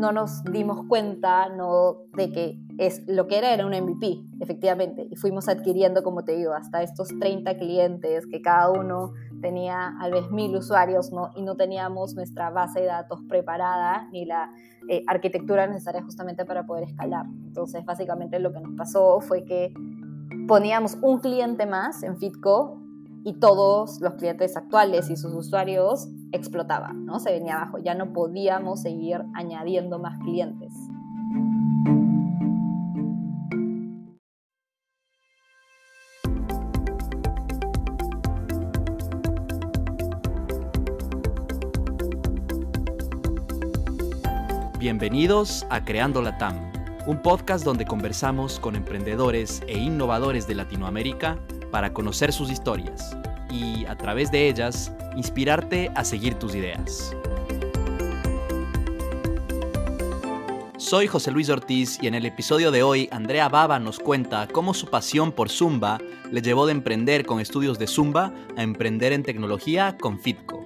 [0.00, 5.06] no nos dimos cuenta no, de que es, lo que era era un MVP, efectivamente,
[5.08, 10.12] y fuimos adquiriendo, como te digo, hasta estos 30 clientes que cada uno tenía al
[10.12, 11.30] vez mil usuarios ¿no?
[11.36, 14.50] y no teníamos nuestra base de datos preparada ni la
[14.88, 17.26] eh, arquitectura necesaria justamente para poder escalar.
[17.46, 19.74] Entonces, básicamente lo que nos pasó fue que
[20.48, 22.80] poníamos un cliente más en Fitco
[23.24, 27.20] y todos los clientes actuales y sus usuarios explotaban, ¿no?
[27.20, 30.72] Se venía abajo, ya no podíamos seguir añadiendo más clientes.
[44.78, 46.56] Bienvenidos a Creando la TAM,
[47.06, 51.38] un podcast donde conversamos con emprendedores e innovadores de Latinoamérica
[51.70, 53.16] para conocer sus historias
[53.50, 57.14] y, a través de ellas, inspirarte a seguir tus ideas.
[60.76, 64.74] Soy José Luis Ortiz y en el episodio de hoy Andrea Baba nos cuenta cómo
[64.74, 65.98] su pasión por Zumba
[66.32, 70.59] le llevó de emprender con estudios de Zumba a emprender en tecnología con Fitco.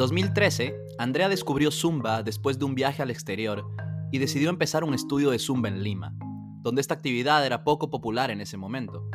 [0.00, 3.66] 2013, Andrea descubrió Zumba después de un viaje al exterior
[4.10, 6.14] y decidió empezar un estudio de Zumba en Lima,
[6.62, 9.06] donde esta actividad era poco popular en ese momento.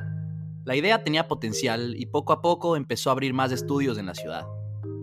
[0.64, 4.14] La idea tenía potencial y poco a poco empezó a abrir más estudios en la
[4.14, 4.46] ciudad.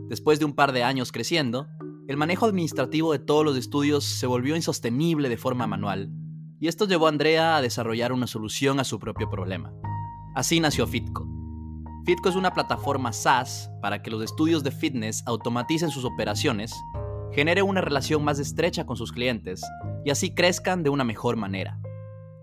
[0.08, 1.66] Después de un par de años creciendo,
[2.06, 6.12] el manejo administrativo de todos los estudios se volvió insostenible de forma manual,
[6.60, 9.72] y esto llevó a Andrea a desarrollar una solución a su propio problema.
[10.36, 11.26] Así nació Fitco,
[12.04, 16.74] Fitco es una plataforma SaaS para que los estudios de fitness automaticen sus operaciones,
[17.30, 19.62] genere una relación más estrecha con sus clientes
[20.04, 21.78] y así crezcan de una mejor manera.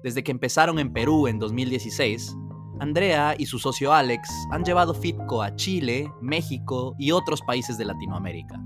[0.02, 2.38] Desde que empezaron en Perú en 2016,
[2.80, 7.84] Andrea y su socio Alex han llevado Fitco a Chile, México y otros países de
[7.84, 8.62] Latinoamérica,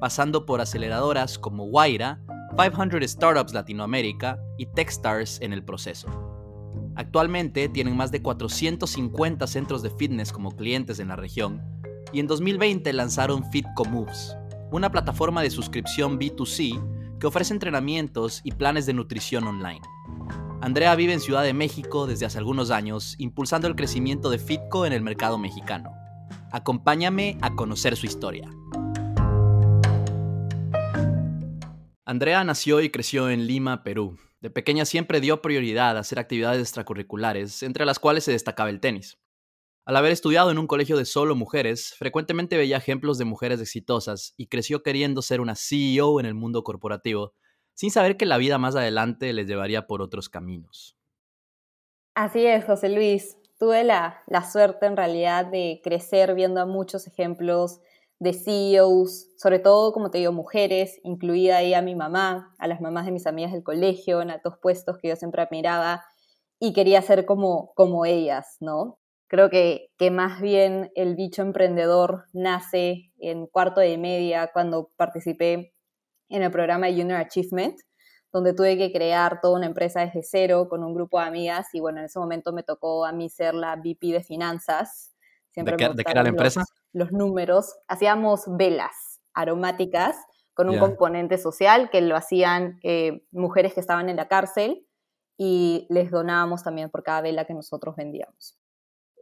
[0.00, 2.22] pasando por aceleradoras como Guaira,
[2.56, 6.27] 500 Startups Latinoamérica y Techstars en el proceso.
[6.98, 11.62] Actualmente tienen más de 450 centros de fitness como clientes en la región
[12.12, 14.36] y en 2020 lanzaron Fitco Moves,
[14.72, 19.80] una plataforma de suscripción B2C que ofrece entrenamientos y planes de nutrición online.
[20.60, 24.84] Andrea vive en Ciudad de México desde hace algunos años, impulsando el crecimiento de Fitco
[24.84, 25.92] en el mercado mexicano.
[26.50, 28.50] Acompáñame a conocer su historia.
[32.04, 36.60] Andrea nació y creció en Lima, Perú, de pequeña siempre dio prioridad a hacer actividades
[36.60, 39.18] extracurriculares, entre las cuales se destacaba el tenis.
[39.84, 44.34] Al haber estudiado en un colegio de solo mujeres, frecuentemente veía ejemplos de mujeres exitosas
[44.36, 47.34] y creció queriendo ser una CEO en el mundo corporativo,
[47.72, 50.98] sin saber que la vida más adelante les llevaría por otros caminos.
[52.14, 53.38] Así es, José Luis.
[53.58, 57.80] Tuve la, la suerte en realidad de crecer viendo a muchos ejemplos
[58.20, 62.80] de CEOs, sobre todo, como te digo, mujeres, incluida ahí a mi mamá, a las
[62.80, 66.04] mamás de mis amigas del colegio, en altos puestos que yo siempre admiraba
[66.58, 68.98] y quería ser como, como ellas, ¿no?
[69.28, 75.74] Creo que, que más bien el bicho emprendedor nace en cuarto de media cuando participé
[76.28, 77.78] en el programa Junior Achievement,
[78.32, 81.80] donde tuve que crear toda una empresa desde cero con un grupo de amigas y
[81.80, 85.14] bueno, en ese momento me tocó a mí ser la VP de finanzas.
[85.50, 86.64] Siempre ¿De, qué, era la empresa?
[86.92, 90.16] Los números, hacíamos velas aromáticas
[90.54, 94.84] con un componente social que lo hacían eh, mujeres que estaban en la cárcel
[95.36, 98.58] y les donábamos también por cada vela que nosotros vendíamos.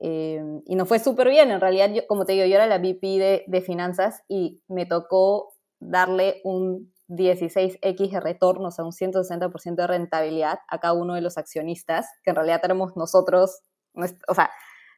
[0.01, 2.79] Eh, y nos fue súper bien, en realidad, yo, como te digo, yo era la
[2.79, 8.93] VP de, de finanzas y me tocó darle un 16x de retorno, o sea, un
[8.93, 13.61] 160% de rentabilidad a cada uno de los accionistas, que en realidad tenemos nosotros,
[13.95, 14.51] o sea,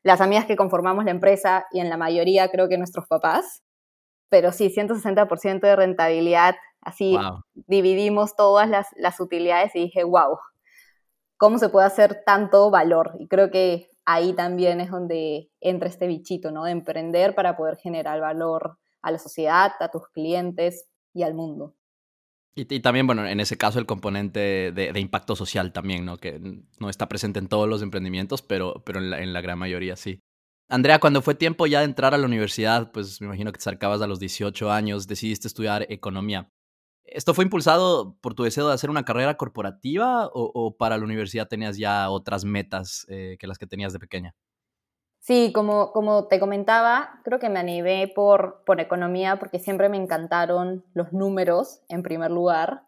[0.02, 3.62] las amigas que conformamos la empresa y en la mayoría creo que nuestros papás.
[4.28, 7.16] Pero sí, 160% de rentabilidad, así
[7.54, 10.38] dividimos todas las, las utilidades y dije, wow,
[11.38, 13.16] ¿cómo se puede hacer tanto valor?
[13.18, 16.64] Y creo que ahí también es donde entra este bichito, ¿no?
[16.64, 21.74] De emprender para poder generar valor a la sociedad, a tus clientes y al mundo.
[22.58, 26.16] Y, también, bueno, en ese caso el componente de, impacto social también, ¿no?
[26.16, 26.40] Que
[26.80, 30.20] no está presente en todos los emprendimientos, pero, pero en, la, gran mayoría sí.
[30.68, 33.62] Andrea, cuando fue tiempo ya de entrar a la universidad, pues me imagino que te
[33.62, 36.50] acercabas a los 18 años, decidiste estudiar economía.
[37.04, 41.46] ¿Esto fue impulsado por tu deseo de hacer una carrera corporativa o, para la universidad
[41.46, 44.34] tenías ya otras metas eh, que las que tenías de pequeña?
[45.28, 49.98] Sí, como, como te comentaba, creo que me animé por, por economía porque siempre me
[49.98, 52.84] encantaron los números en primer lugar.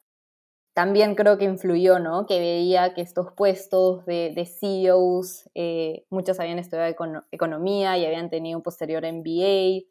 [0.73, 2.25] También creo que influyó, ¿no?
[2.25, 6.97] Que veía que estos puestos de, de CEOs, eh, muchos habían estudiado
[7.31, 9.85] economía y habían tenido un posterior MBA,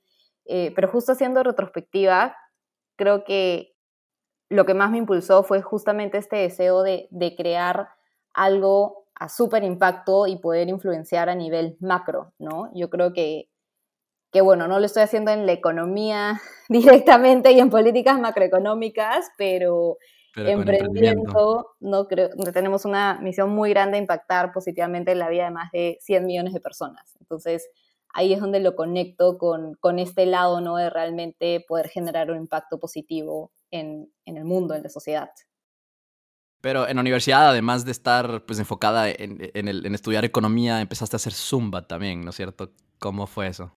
[0.45, 2.35] eh, pero justo haciendo retrospectiva,
[2.95, 3.75] creo que
[4.49, 7.89] lo que más me impulsó fue justamente este deseo de, de crear
[8.33, 12.71] algo a súper impacto y poder influenciar a nivel macro, ¿no?
[12.73, 13.49] Yo creo que,
[14.31, 19.97] que, bueno, no lo estoy haciendo en la economía directamente y en políticas macroeconómicas, pero,
[20.35, 25.51] emprendiendo, no creo, tenemos una misión muy grande de impactar positivamente en la vida de
[25.51, 27.17] más de 100 millones de personas.
[27.19, 27.69] Entonces,
[28.13, 30.77] ahí es donde lo conecto con, con este lado, ¿no?
[30.77, 35.29] De realmente poder generar un impacto positivo en, en el mundo, en la sociedad.
[36.61, 41.17] Pero en la universidad, además de estar pues enfocada en, en, estudiar economía, empezaste a
[41.17, 42.71] hacer Zumba también, ¿no es cierto?
[42.99, 43.71] ¿Cómo fue eso?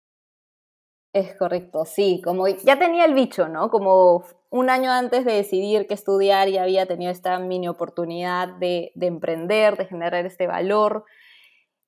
[1.14, 3.70] Es correcto, sí, como ya tenía el bicho, ¿no?
[3.70, 8.93] Como un año antes de decidir qué estudiar ya había tenido esta mini oportunidad de,
[8.94, 11.05] de emprender, de generar este valor.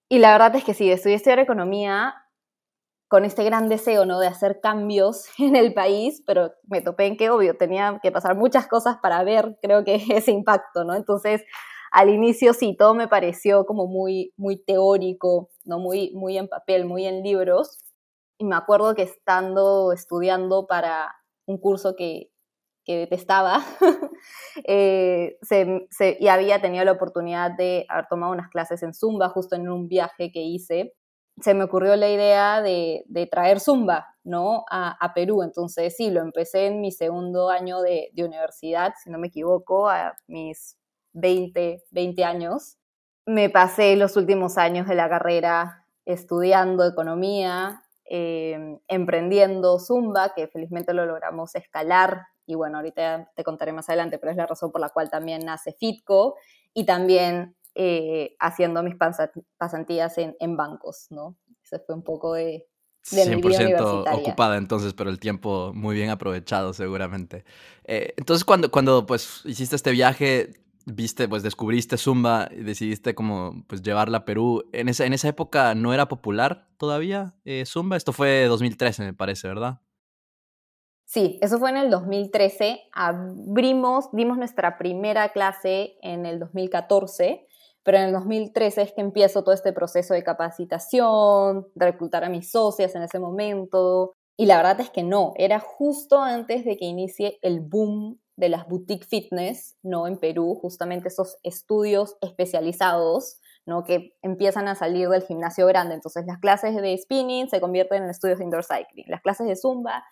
[0.08, 2.23] Y la verdad es que sí, estudié estudiar economía
[3.08, 4.18] con este gran deseo, ¿no?
[4.18, 8.36] De hacer cambios en el país, pero me topé en que, obvio, tenía que pasar
[8.36, 10.94] muchas cosas para ver, creo que ese impacto, ¿no?
[10.94, 11.42] Entonces,
[11.92, 15.78] al inicio sí, todo me pareció como muy, muy teórico, ¿no?
[15.78, 17.78] Muy, muy en papel, muy en libros.
[18.38, 21.14] Y me acuerdo que estando estudiando para
[21.46, 22.30] un curso que,
[22.84, 23.64] que detestaba,
[24.64, 25.38] eh,
[26.18, 29.88] y había tenido la oportunidad de haber tomado unas clases en Zumba justo en un
[29.88, 30.94] viaje que hice
[31.40, 34.64] se me ocurrió la idea de, traer Zumba, ¿no?
[34.70, 35.42] A, Perú.
[35.42, 40.14] Entonces, sí, lo empecé en mi segundo año de, universidad, si no me equivoco, a
[40.28, 40.78] mis
[41.12, 42.76] 20, 20 años.
[43.26, 50.92] Me pasé los últimos años de la carrera estudiando economía, em, emprendiendo Zumba, que felizmente
[50.92, 52.26] lo logramos escalar.
[52.46, 55.44] Y bueno, ahorita te contaré más adelante, pero es la razón por la cual también
[55.44, 56.36] nace Fitco.
[56.74, 58.94] Y también eh, haciendo mis
[59.58, 61.36] pasantías en, en, bancos, ¿no?
[61.62, 62.66] Ese fue un poco de,
[63.10, 67.44] de 100% ocupada entonces, pero el tiempo muy bien aprovechado seguramente.
[67.84, 70.54] Eh, entonces cuando, cuando pues hiciste este viaje,
[70.86, 74.64] viste, pues descubriste Zumba y decidiste como pues llevarla a Perú.
[74.72, 79.14] En esa, en esa época no era popular todavía eh, Zumba, esto fue 2013 me
[79.14, 79.80] parece, ¿verdad?
[81.06, 82.80] Sí, eso fue en el 2013.
[82.92, 87.46] Abrimos, dimos nuestra primera clase en el 2014
[87.84, 92.28] pero en el 2013 es que empiezo todo este proceso de capacitación, de reclutar a
[92.28, 96.76] mis socias en ese momento, y la verdad es que no, era justo antes de
[96.76, 100.08] que inicie el boom de las boutique fitness, ¿no?
[100.08, 103.84] En Perú, justamente esos estudios especializados, ¿no?
[103.84, 105.94] Que empiezan a salir del gimnasio grande.
[105.94, 109.54] Entonces las clases de spinning se convierten en estudios de indoor cycling, las clases de
[109.54, 110.04] zumba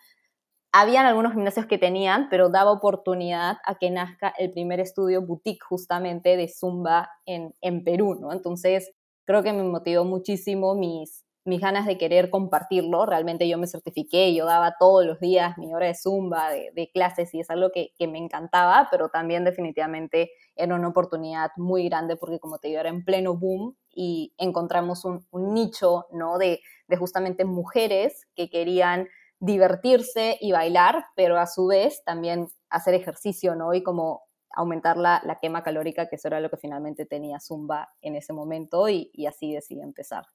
[0.73, 5.63] habían algunos gimnasios que tenían, pero daba oportunidad a que nazca el primer estudio boutique
[5.63, 8.33] justamente de Zumba en, en Perú, ¿no?
[8.33, 8.91] Entonces,
[9.25, 13.05] creo que me motivó muchísimo mis, mis ganas de querer compartirlo.
[13.05, 17.35] Realmente yo me certifiqué, yo daba todos los días mi hora de Zumba, de, clases,
[17.35, 22.17] y es algo que, que, me encantaba, pero también definitivamente era una oportunidad muy grande
[22.17, 26.39] porque, como te digo, era en pleno boom y encontramos un, un nicho, ¿no?
[26.39, 29.09] De, de justamente mujeres que querían
[29.43, 33.75] divertirse y bailar, pero a su vez también hacer ejercicio, ¿no?
[33.75, 34.23] Y como
[34.55, 38.33] aumentar la, la quema calórica, que eso era lo que finalmente tenía Zumba en ese
[38.33, 40.27] momento y, y así decidí empezar.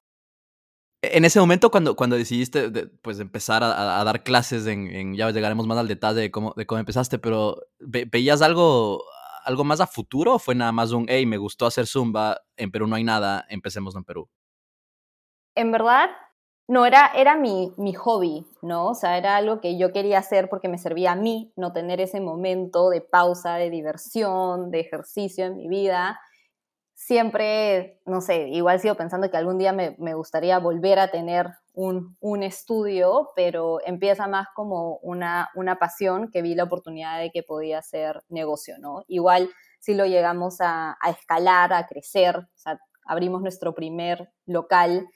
[1.02, 2.70] En ese momento, cuando, cuando decidiste
[3.02, 6.80] pues, empezar a, dar clases, en, ya llegaremos más al detalle de cómo, de cómo
[6.80, 9.04] empezaste, pero ¿veías algo,
[9.46, 12.72] algo más a futuro o fue nada más un, hey, me gustó hacer Zumba, en
[12.72, 14.28] Perú no hay nada, empecemos en Perú?
[15.56, 16.10] En verdad,
[16.68, 18.90] no, era, era mi, mi, hobby, ¿no?
[18.90, 22.02] O sea, era algo que yo quería hacer porque me servía a mí no tener
[22.02, 26.20] ese momento de pausa, de diversión, de ejercicio en mi vida.
[26.94, 31.48] Siempre, no sé, igual sigo pensando que algún día me, me gustaría volver a tener
[31.74, 37.32] un, un, estudio, pero empieza más como una, una pasión que vi la oportunidad de
[37.32, 39.06] que podía ser negocio, ¿no?
[39.08, 45.08] Igual si lo llegamos a, a escalar, a crecer, o sea, abrimos nuestro primer local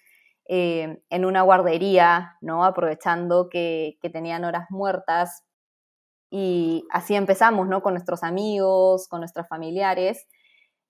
[0.47, 2.65] eh, en una guardería, ¿no?
[2.65, 5.43] Aprovechando que, tenían horas muertas.
[6.29, 7.81] Y así empezamos, ¿no?
[7.81, 10.27] Con nuestros amigos, con nuestros familiares.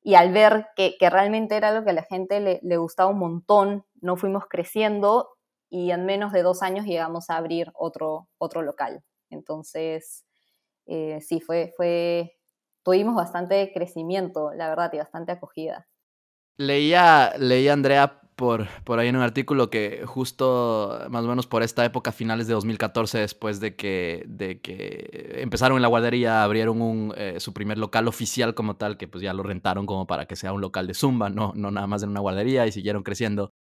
[0.04, 3.86] Y al ver que, realmente era lo que a la gente le, gustaba un montón,
[4.02, 5.30] no fuimos creciendo
[5.70, 9.04] y en menos de dos años llegamos a abrir otro, otro local.
[9.30, 10.26] Entonces,
[10.88, 12.38] eh, sí, fue, fue,
[12.84, 15.88] tuvimos bastante crecimiento, la verdad, y bastante acogida.
[16.58, 21.62] Leía, leía Andrea por, por ahí en un artículo que justo más o menos por
[21.62, 27.14] esta época, finales de 2014, después de que, de que empezaron en la guardería, abrieron
[27.18, 30.36] eh, su primer local oficial como tal, que pues ya lo rentaron como para que
[30.36, 33.54] sea un local de zumba, no, no nada más en una guardería y siguieron creciendo.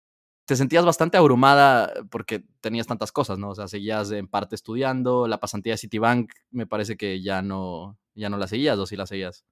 [0.47, 3.49] Te sentías bastante abrumada porque tenías tantas cosas, ¿no?
[3.49, 7.97] O sea, seguías en parte estudiando, la pasantía de Citibank me parece que ya no,
[8.15, 9.45] ya no la seguías o sí la seguías.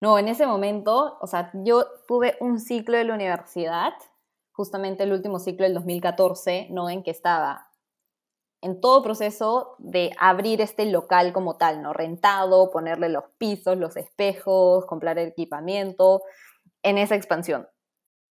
[0.00, 3.92] No, en ese momento, o sea, yo tuve un ciclo de la universidad,
[4.52, 6.88] justamente el último ciclo del 2014, ¿no?
[6.88, 7.68] En que estaba
[8.60, 11.92] en todo proceso de abrir este local como tal, ¿no?
[11.92, 16.22] Rentado, ponerle los pisos, los espejos, comprar el equipamiento,
[16.82, 17.68] en esa expansión.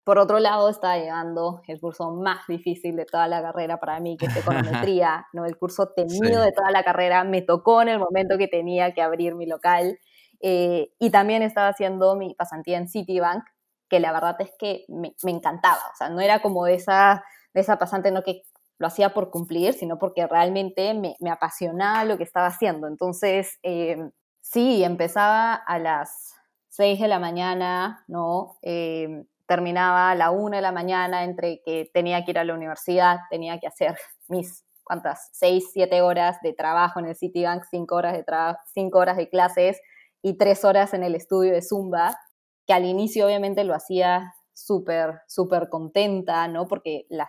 [0.04, 4.18] Por otro lado, estaba llegando el curso más difícil de toda la carrera para mí,
[4.18, 5.47] que es econometría, ¿no?
[5.47, 7.25] El curso temido de toda la carrera.
[7.25, 9.99] Me tocó en el momento que tenía que abrir mi local
[10.46, 13.44] eh, y también estaba haciendo mi pasantía en Citibank,
[13.88, 15.80] que la verdad es que me, encantaba.
[15.90, 17.24] O sea, no era como esa,
[17.54, 18.42] esa pasante no que
[18.76, 22.88] lo hacía por cumplir, sino porque realmente me, apasionaba lo que estaba haciendo.
[22.88, 23.96] Entonces, eh,
[24.42, 26.34] sí, empezaba a las
[26.68, 28.58] 6 de la mañana, ¿no?
[28.60, 32.52] Eh, terminaba a la 1 de la mañana entre que tenía que ir a la
[32.52, 33.96] universidad, tenía que hacer
[34.28, 35.30] mis, ¿cuántas?
[35.32, 38.26] 6, 7 horas de trabajo en el Citibank, 5 horas de,
[38.74, 39.80] 5 horas de clases,
[40.25, 42.16] y tres horas en el estudio de Zumba,
[42.66, 46.66] que al inicio obviamente lo hacía súper, súper contenta, ¿no?
[46.66, 47.28] Porque las,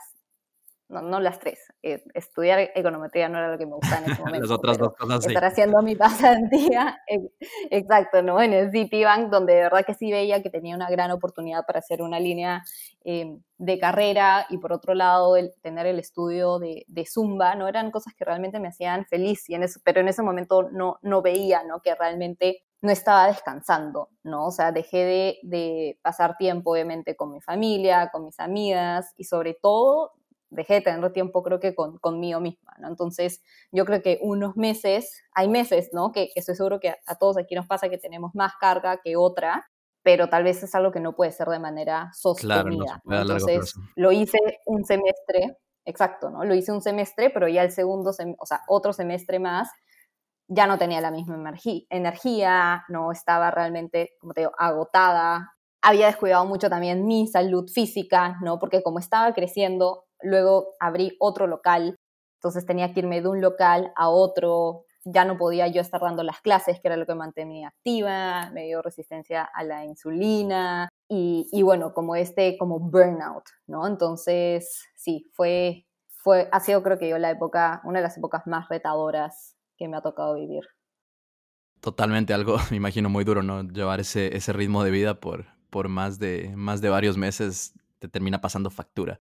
[0.87, 4.21] no, no las tres, eh, estudiar econometría no era lo que me gustaba en ese
[4.23, 4.47] momento.
[4.47, 5.27] las otras dos cosas sí.
[5.27, 6.97] Estar haciendo mi pasantía,
[7.69, 8.41] exacto, ¿no?
[8.41, 11.79] En el Citibank, donde de verdad que sí veía que tenía una gran oportunidad para
[11.79, 12.63] hacer una línea
[13.03, 17.67] em, de carrera y por otro lado el tener el estudio de, de, Zumba, ¿no?
[17.67, 20.97] Eran cosas que realmente me hacían feliz, y en eso, pero en ese momento no,
[21.01, 21.81] no veía, ¿no?
[21.81, 24.47] Que realmente no estaba descansando, ¿no?
[24.47, 29.53] O sea, dejé de, pasar tiempo, obviamente, con mi familia, con mis amigas y sobre
[29.53, 30.13] todo
[30.49, 32.87] dejé de tener tiempo, creo que, con, conmigo misma, ¿no?
[32.87, 36.11] Entonces, yo creo que unos meses, hay meses, ¿no?
[36.11, 39.69] Que, estoy seguro que a, todos aquí nos pasa que tenemos más carga que otra,
[40.03, 43.01] pero tal vez es algo que no puede ser de manera sostenida.
[43.09, 46.45] Entonces, lo hice un semestre, exacto, ¿no?
[46.45, 49.69] Lo hice un semestre, pero ya el segundo, o sea, otro semestre más,
[50.47, 51.53] ya no tenía la misma
[51.89, 55.53] energía, no estaba realmente, como te digo, agotada.
[55.81, 58.59] Había descuidado mucho también mi salud física, ¿no?
[58.59, 61.95] Porque como estaba creciendo, luego abrí otro local,
[62.39, 66.23] entonces tenía que irme de un local a otro, ya no podía yo estar dando
[66.23, 71.47] las clases, que era lo que mantenía activa, me dio resistencia a la insulina y,
[71.51, 73.87] y bueno, como este, como burnout, ¿no?
[73.87, 78.47] Entonces, sí, fue, fue, ha sido creo que yo la época, una de las épocas
[78.47, 80.63] más retadoras que me ha tocado vivir.
[81.81, 83.63] Totalmente, algo, me imagino, muy duro, ¿no?
[83.63, 88.07] Llevar ese, ese ritmo de vida por, por más, de, más de varios meses te
[88.07, 89.21] termina pasando factura.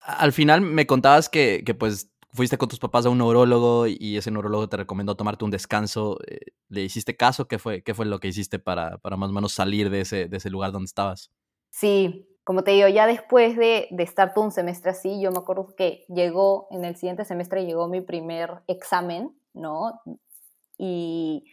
[0.00, 4.16] Al final me contabas que, que pues fuiste con tus papás a un neurólogo y
[4.16, 6.18] ese neurólogo te recomendó tomarte un descanso.
[6.28, 7.48] Eh, ¿Le hiciste caso?
[7.48, 10.28] ¿Qué fue, qué fue lo que hiciste para, para más o menos salir de ese,
[10.28, 11.32] de ese lugar donde estabas?
[11.70, 15.38] Sí, como te digo, ya después de, de, estar todo un semestre así, yo me
[15.38, 20.00] acuerdo que llegó, en el siguiente semestre llegó mi primer examen ¿no?
[20.78, 21.44] Y,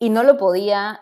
[0.00, 1.00] no lo podía,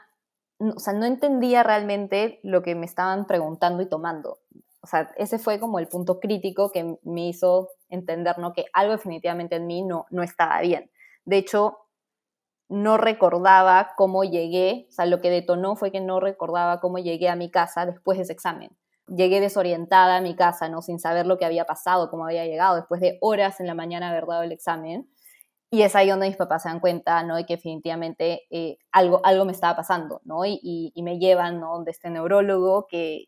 [0.58, 4.40] o sea, no entendía realmente lo que me estaban preguntando y tomando.
[4.80, 8.52] O sea, ese fue como el punto crítico que me hizo entender, ¿no?
[8.52, 10.90] Que algo definitivamente en mí no, no estaba bien.
[11.24, 11.78] De hecho,
[12.68, 17.28] no recordaba cómo llegué, o sea, lo que detonó fue que no recordaba cómo llegué
[17.28, 18.76] a mi casa después de ese examen.
[19.06, 20.82] Llegué desorientada a mi casa, ¿no?
[20.82, 24.10] Sin saber lo que había pasado, cómo había llegado, después de horas en la mañana
[24.10, 25.08] haber dado el examen.
[25.70, 27.36] Y es ahí donde mis papás se dan cuenta, ¿no?
[27.36, 30.46] De que definitivamente eh, algo, algo me estaba pasando, ¿no?
[30.46, 31.82] Y, y, me llevan, ¿no?
[31.84, 33.26] De este neurólogo que,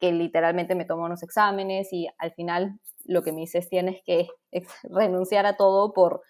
[0.00, 4.00] que literalmente me tomó unos exámenes y al final lo que me dice es tienes
[4.04, 4.28] que
[4.84, 6.22] renunciar a todo por,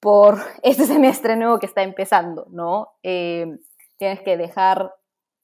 [0.00, 2.88] por este semestre nuevo que está empezando, ¿no?
[3.02, 3.46] Eh,
[3.96, 4.92] tienes que dejar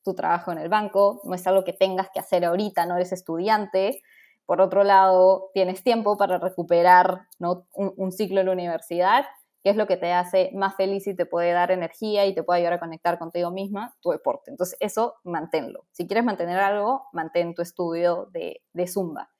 [0.04, 3.12] tu trabajo en el banco, no es algo que tengas que hacer ahorita, no eres
[3.12, 4.02] estudiante,
[4.50, 7.68] por otro lado, tienes tiempo para recuperar ¿no?
[7.72, 9.24] un, ciclo en la universidad,
[9.62, 12.42] que es lo que te hace más feliz y te puede dar energía y te
[12.42, 14.50] puede ayudar a conectar contigo misma, tu deporte.
[14.50, 15.86] Entonces, eso manténlo.
[15.92, 19.30] Si quieres mantener algo, mantén tu estudio de, Zumba.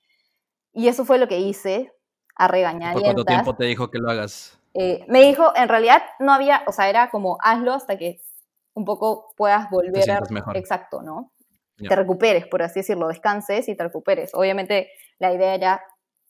[0.73, 1.93] Y eso fue lo que hice
[2.37, 2.93] a regañar.
[2.93, 4.61] ¿Por cuánto tiempo te dijo que lo hagas?
[4.75, 8.21] Eh, me dijo, en realidad no había, o sea, era como hazlo hasta que
[8.75, 10.21] un poco puedas volver a...
[10.31, 10.57] Mejor.
[10.57, 11.33] Exacto, ¿no?
[11.89, 14.35] Te recuperes, por así decirlo, descanses y te recuperes.
[14.35, 15.83] Obviamente la idea era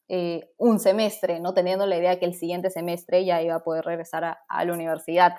[0.08, 1.54] eh, un semestre, ¿no?
[1.54, 5.34] Teniendo la idea que el siguiente semestre ya iba a poder regresar a, la universidad.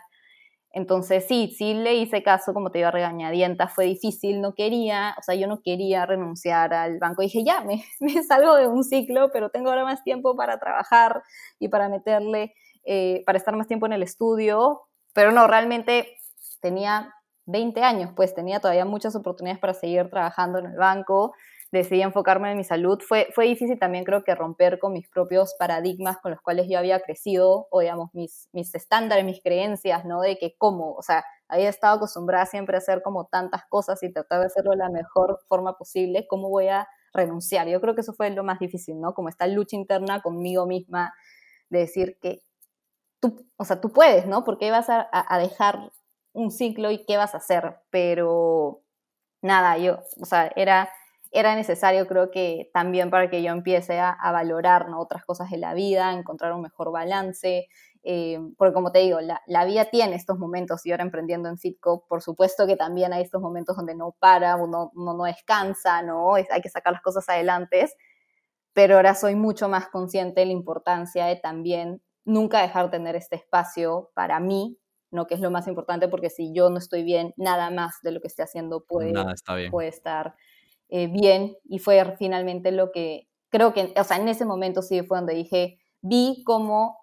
[0.72, 5.24] Entonces sí, sí le hice caso, como te iba regañadientas, fue difícil, no quería, o
[5.24, 7.22] sea, yo no quería renunciar al banco.
[7.22, 11.22] Dije, ya, me, me salgo de un ciclo, pero tengo ahora más tiempo para trabajar
[11.60, 12.54] y para meterle,
[12.86, 14.84] eh, para estar más tiempo en el estudio.
[15.14, 16.18] Pero no, realmente
[16.62, 17.14] tenía
[17.46, 21.34] 20 años, pues tenía todavía muchas oportunidades para seguir trabajando en el banco
[21.72, 23.00] decidí enfocarme en mi salud.
[23.02, 26.78] Fue, fue difícil también creo que romper con mis propios paradigmas con los cuales yo
[26.78, 30.22] había crecido, o digamos, mis, mis estándares, mis creencias, ¿no?
[30.22, 34.12] De que cómo, o sea, había estado acostumbrada siempre a hacer como tantas cosas y
[34.12, 37.68] tratar de hacerlo de la mejor forma posible, ¿cómo voy a renunciar?
[37.68, 39.14] Yo creo que eso fue lo más difícil, ¿no?
[39.14, 41.14] Como esta lucha interna conmigo misma
[41.70, 42.44] de decir que
[43.22, 44.44] tú, o sea, tú puedes, ¿no?
[44.44, 45.92] Porque vas a, a dejar
[46.34, 48.82] un ciclo y qué vas a hacer, pero
[49.42, 50.90] nada, yo, o sea, era
[51.32, 55.74] era necesario, creo que también para que yo empiece a, valorar otras cosas de la
[55.74, 57.70] vida, encontrar un mejor balance,
[58.04, 62.06] eh, porque como te digo, la, vida tiene estos momentos y ahora emprendiendo en Fitco,
[62.08, 66.36] por supuesto que también hay estos momentos donde no para, uno, no descansa, ¿no?
[66.36, 67.90] hay que sacar las cosas adelante,
[68.74, 73.16] pero ahora soy mucho más consciente de la importancia de también nunca dejar de tener
[73.16, 74.81] este espacio para mí,
[75.12, 75.28] ¿no?
[75.28, 78.22] que es lo más importante, porque si yo no estoy bien, nada más de lo
[78.22, 79.14] que esté haciendo puede,
[79.70, 80.36] puede estar
[80.90, 85.04] eh, bien y fue finalmente lo que creo que, o sea, en ese momento sí
[85.04, 86.98] fue donde dije, vi cómo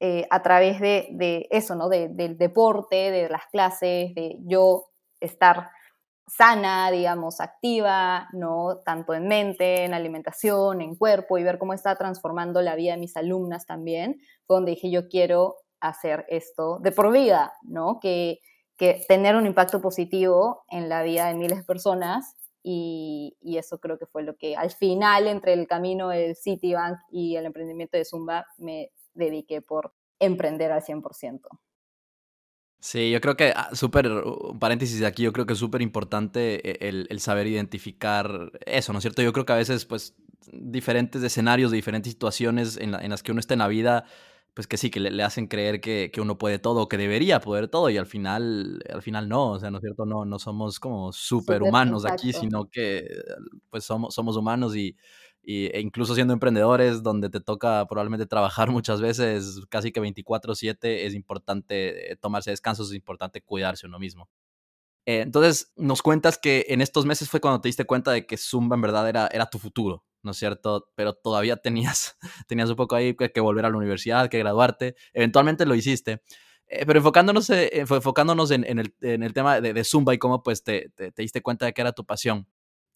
[0.00, 1.88] eh, a través de, de eso, ¿no?
[1.88, 4.86] De, del deporte, de las clases, de yo
[5.20, 5.70] estar
[6.26, 8.78] sana, digamos, activa, ¿no?
[8.84, 12.98] Tanto en mente, en alimentación, en cuerpo y ver cómo está transformando la vida de
[12.98, 17.98] mis alumnas también, fue donde dije, yo quiero hacer esto de por vida, ¿no?
[18.00, 18.40] Que,
[18.76, 23.98] que tener un impacto positivo en la vida de miles de personas y, eso creo
[23.98, 28.04] que fue lo que al final, entre el camino del Citibank y el emprendimiento de
[28.04, 31.40] Zumba, me dediqué por emprender al 100%.
[32.82, 35.82] Sí, yo creo que, ah, súper, un paréntesis de aquí, yo creo que es súper
[35.82, 39.20] importante el, el, saber identificar eso, ¿no es cierto?
[39.20, 40.14] Yo creo que a veces, pues,
[40.50, 44.06] diferentes escenarios, de diferentes situaciones en las que uno está en la vida,
[44.54, 47.90] pues que sí, que le, hacen creer que, uno puede todo, que debería poder todo,
[47.90, 50.06] y al final, al final no, o sea, ¿no es cierto?
[50.06, 53.06] No, no somos como superhumanos aquí, sino que
[53.70, 54.96] pues somos, somos humanos y,
[55.42, 61.14] e incluso siendo emprendedores, donde te toca probablemente trabajar muchas veces, casi que 24/7, es
[61.14, 64.28] importante tomarse descansos, es importante cuidarse uno mismo.
[65.06, 68.36] Eh, entonces, nos cuentas que en estos meses fue cuando te diste cuenta de que
[68.36, 70.88] Zumba en verdad era, era tu futuro, ¿no es cierto?
[70.94, 72.16] Pero todavía tenías,
[72.48, 74.96] tenías un poco ahí que, volver a la universidad, que graduarte.
[75.12, 76.22] Eventualmente lo hiciste.
[76.66, 80.62] Eh, pero enfocándonos, eh, enfocándonos en, el, en, el, tema de, Zumba y cómo pues
[80.62, 82.46] te, te, diste cuenta de que era tu pasión.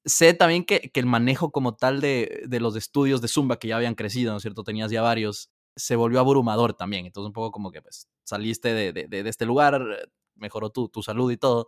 [0.05, 3.69] Sé también que, que el manejo como tal de, de, los estudios de Zumba que
[3.69, 4.63] ya habían crecido, ¿no es cierto?
[4.63, 7.07] Tenías ya varios, se volvió abrumador también.
[7.07, 9.83] Entonces un poco como que pues saliste de, de este lugar,
[10.37, 11.67] mejoró tu, tu salud y todo,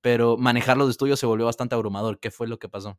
[0.00, 2.18] pero manejar los estudios se volvió bastante abrumador.
[2.20, 2.98] ¿Qué fue lo que pasó?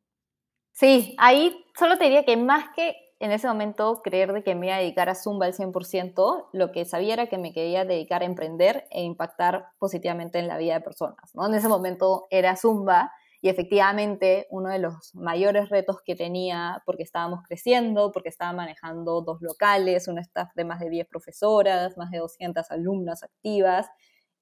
[0.76, 4.68] Sí, ahí solo te diría que más que en ese momento creer de que me
[4.68, 8.22] iba a dedicar a Zumba al 100%, lo que sabía era que me quería dedicar
[8.24, 11.34] a emprender e impactar positivamente en la vida de personas.
[11.34, 11.48] ¿no?
[11.48, 13.10] En ese momento era Zumba
[13.42, 19.22] y efectivamente uno de los mayores retos que tenía, porque estábamos creciendo, porque estaba manejando
[19.22, 23.88] dos locales, un staff de más de 10 profesoras, más de 200 alumnas activas,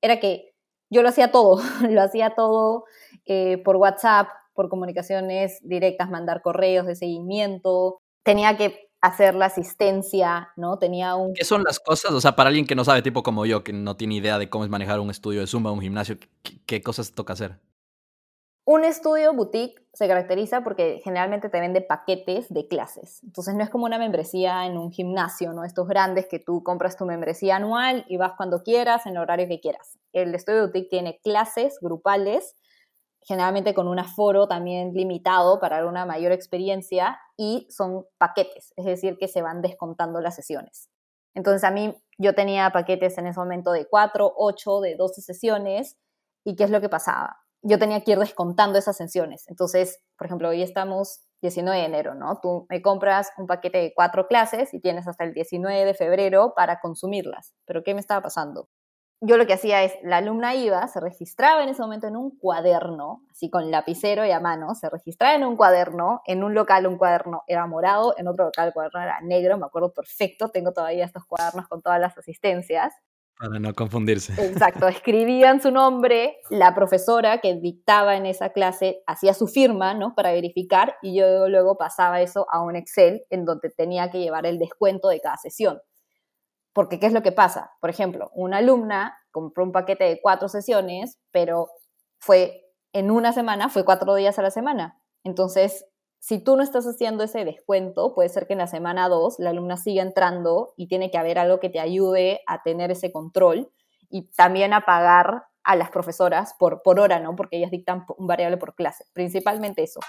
[0.01, 0.55] era que
[0.89, 2.85] yo lo hacía todo, lo hacía todo
[3.25, 10.49] eh, por WhatsApp, por comunicaciones directas, mandar correos de seguimiento, tenía que hacer la asistencia,
[10.55, 10.79] ¿no?
[10.79, 11.33] Tenía un...
[11.33, 12.11] ¿Qué son las cosas?
[12.13, 14.49] O sea, para alguien que no sabe, tipo como yo, que no tiene idea de
[14.49, 17.59] cómo es manejar un estudio de Zumba, un gimnasio, ¿qué, qué cosas toca hacer?
[18.65, 23.21] Un estudio boutique se caracteriza porque generalmente te vende paquetes de clases.
[23.23, 25.65] Entonces no es como una membresía en un gimnasio, ¿no?
[25.65, 29.49] Estos grandes que tú compras tu membresía anual y vas cuando quieras, en el horario
[29.49, 29.99] que quieras.
[30.13, 32.55] El estudio boutique tiene clases grupales,
[33.25, 39.17] generalmente con un aforo también limitado para una mayor experiencia y son paquetes, es decir,
[39.17, 40.89] que se van descontando las sesiones.
[41.35, 45.97] Entonces a mí yo tenía paquetes en ese momento de 4, 8, de 12 sesiones
[46.43, 47.43] y ¿qué es lo que pasaba?
[47.63, 49.45] yo tenía que ir descontando esas sesiones.
[49.47, 52.39] Entonces, por ejemplo, hoy estamos 19 de enero, ¿no?
[52.41, 56.53] Tú me compras un paquete de cuatro clases y tienes hasta el 19 de febrero
[56.55, 57.53] para consumirlas.
[57.65, 58.69] Pero ¿qué me estaba pasando?
[59.25, 62.37] Yo lo que hacía es, la alumna iba, se registraba en ese momento en un
[62.37, 66.85] cuaderno, así con lapicero y a mano, se registraba en un cuaderno, en un local
[66.87, 70.73] un cuaderno era morado, en otro local el cuaderno era negro, me acuerdo perfecto, tengo
[70.73, 72.93] todavía estos cuadernos con todas las asistencias.
[73.39, 74.33] Para no confundirse.
[74.45, 80.15] Exacto, escribían su nombre, la profesora que dictaba en esa clase hacía su firma, ¿no?
[80.15, 84.45] Para verificar y yo luego pasaba eso a un Excel en donde tenía que llevar
[84.45, 85.79] el descuento de cada sesión.
[86.73, 87.71] Porque, ¿qué es lo que pasa?
[87.79, 91.69] Por ejemplo, una alumna compró un paquete de cuatro sesiones, pero
[92.19, 94.99] fue en una semana, fue cuatro días a la semana.
[95.23, 95.85] Entonces,
[96.19, 99.49] si tú no estás haciendo ese descuento, puede ser que en la semana dos la
[99.49, 103.71] alumna siga entrando y tiene que haber algo que te ayude a tener ese control
[104.09, 107.35] y también a pagar a las profesoras por, por hora, ¿no?
[107.35, 109.99] Porque ellas dictan un variable por clase, principalmente eso.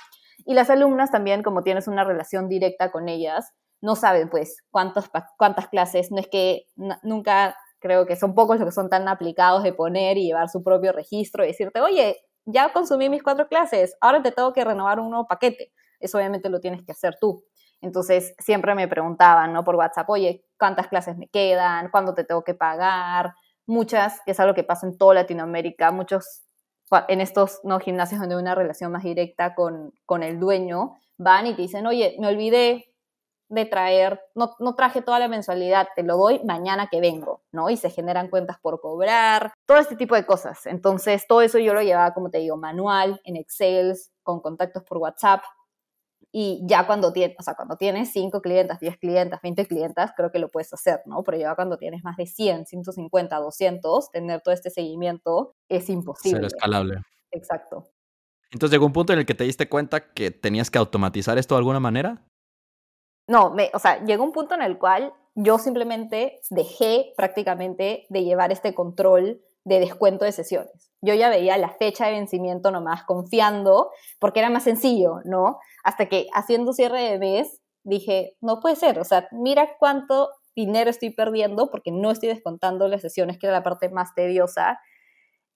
[0.45, 3.53] Y las alumnas también, como tienes una relación directa con ellas,
[3.85, 6.65] no saben pues cuántos, cuántas clases, no es que
[7.03, 10.63] nunca creo que son pocos los que son tan aplicados de poner y llevar su
[10.63, 12.17] propio registro y decirte, oye,
[12.47, 15.71] ya consumí mis cuatro clases, ahora te tengo que renovar un nuevo paquete.
[16.01, 17.45] Eso obviamente lo tienes que hacer tú.
[17.83, 19.65] Entonces siempre me preguntaban, ¿no?
[19.65, 21.91] Por WhatsApp, oye, ¿cuántas clases me quedan?
[21.91, 23.35] ¿Cuándo te tengo que pagar?
[23.67, 26.45] Muchas, que es algo que pasa en toda Latinoamérica, muchos
[27.09, 27.81] en estos ¿no?
[27.81, 31.87] gimnasios donde hay una relación más directa con, con el dueño, van y te dicen,
[31.87, 32.94] oye, me olvidé
[33.55, 37.71] de traer, no, no, traje toda la mensualidad, te lo doy mañana que vengo, ¿no?
[37.71, 40.67] Y se generan cuentas por cobrar, todo este tipo de cosas.
[40.67, 44.99] Entonces, todo eso yo lo llevaba, como te digo, manual, en Excel, con contactos por
[44.99, 45.43] WhatsApp.
[46.33, 50.33] Y ya cuando tienes, o sea, cuando tienes 5 clientes, 10 clientes, 20 clientes, creo
[50.33, 51.23] que lo puedes hacer, ¿no?
[51.23, 56.41] Pero ya cuando tienes más de 100, 150, 200, tener todo este seguimiento es imposible.
[56.41, 56.97] Ser escalable.
[57.31, 57.85] Exacto.
[58.51, 61.55] Entonces llegó un punto en el que te diste cuenta que tenías que automatizar esto
[61.55, 62.25] de alguna manera.
[63.27, 68.25] No, me, o sea, llegó un punto en el cual yo simplemente dejé prácticamente de
[68.25, 70.91] llevar este control de descuento de sesiones.
[71.01, 75.59] Yo ya veía la fecha de vencimiento nomás confiando porque era más sencillo, ¿no?
[75.83, 80.91] Hasta que haciendo cierre de mes dije, no puede ser, o sea, mira cuánto dinero
[80.91, 84.79] estoy perdiendo porque no estoy descontando las sesiones, que era la parte más tediosa.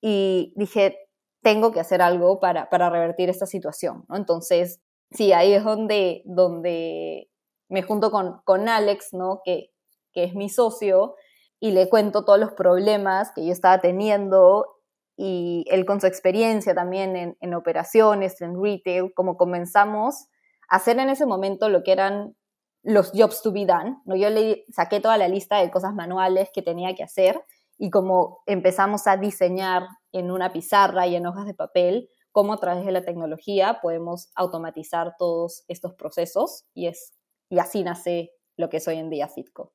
[0.00, 0.98] Y dije,
[1.42, 4.16] tengo que hacer algo para, para revertir esta situación, ¿no?
[4.16, 4.80] Entonces,
[5.12, 7.27] sí, ahí es donde, donde
[7.68, 9.40] me junto con, con Alex, ¿no?
[9.44, 9.70] Que,
[10.12, 11.14] que es mi socio,
[11.60, 14.76] y le cuento todos los problemas que yo estaba teniendo
[15.16, 20.28] y él con su experiencia también en, en, operaciones, en retail, como comenzamos
[20.68, 22.36] a hacer en ese momento lo que eran
[22.84, 23.96] los jobs to be done.
[24.04, 24.14] ¿no?
[24.14, 27.44] Yo le saqué toda la lista de cosas manuales que tenía que hacer
[27.76, 32.58] y como empezamos a diseñar en una pizarra y en hojas de papel, cómo a
[32.58, 37.17] través de la tecnología podemos automatizar todos estos procesos y es
[37.50, 39.72] y así nace lo que es hoy en día Fitco.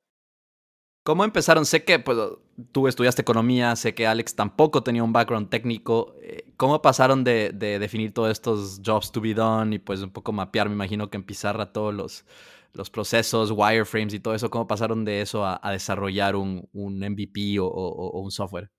[1.04, 1.66] ¿Cómo empezaron?
[1.66, 2.18] Sé que pues,
[2.72, 6.16] tú estudiaste economía, sé que Alex tampoco tenía un background técnico.
[6.22, 10.32] Eh, ¿Cómo pasaron de, definir todos estos jobs to be done y pues un poco
[10.32, 12.26] mapear, me imagino que en pizarra todos los,
[12.72, 14.50] los procesos, wireframes y todo eso?
[14.50, 18.72] ¿Cómo pasaron de eso a, desarrollar un, un MVP o, un software?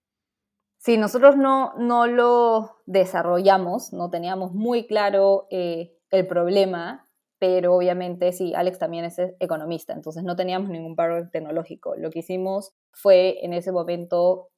[0.78, 7.06] Sí, nosotros no, no lo desarrollamos, no teníamos muy claro eh, el problema
[7.38, 11.94] pero obviamente sí, Alex también es economista, entonces no teníamos ningún background tecnológico.
[11.96, 14.48] Lo que hicimos fue en ese momento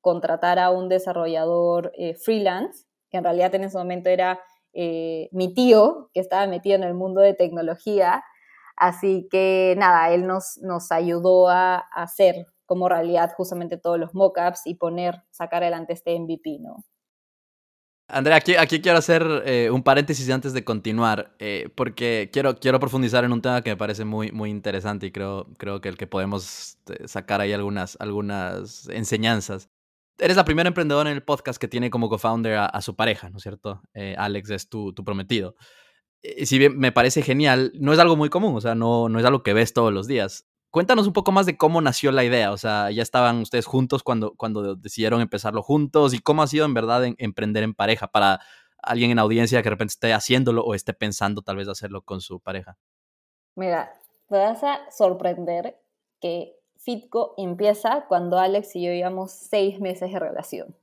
[0.00, 4.40] contratar a un desarrollador eh, freelance, que en realidad en ese momento era
[4.72, 8.22] eh, mi tío, que estaba metido en el mundo de tecnología,
[8.76, 14.14] así que nada, él nos, nos ayudó a, a hacer como realidad justamente todos los
[14.14, 16.84] mockups y poner, sacar adelante este MVP, ¿no?
[18.08, 22.78] Andrea, aquí, aquí quiero hacer eh, un paréntesis antes de continuar, eh, porque quiero, quiero
[22.78, 25.96] profundizar en un tema que me parece muy, muy interesante y creo, creo que el
[25.96, 29.70] que podemos eh, sacar ahí algunas, algunas enseñanzas.
[30.18, 33.38] Eres la primera emprendedora en el podcast que tiene como co-founder a, su pareja, ¿no
[33.38, 33.82] es cierto?
[34.16, 35.56] Alex es tu, tu prometido.
[36.44, 39.26] si bien me parece genial, no es algo muy común, o sea, no, no es
[39.26, 40.46] algo que ves todos los días.
[40.76, 44.02] Cuéntanos un poco más de cómo nació la idea, o sea, ya estaban ustedes juntos
[44.02, 48.40] cuando, cuando decidieron empezarlo juntos y cómo ha sido en verdad emprender en pareja para
[48.82, 52.20] alguien en audiencia que de repente esté haciéndolo o esté pensando tal vez hacerlo con
[52.20, 52.76] su pareja.
[53.54, 53.90] Mira,
[54.28, 55.80] te vas a sorprender
[56.20, 60.76] que Fitco empieza cuando Alex y yo llevamos seis meses de relación.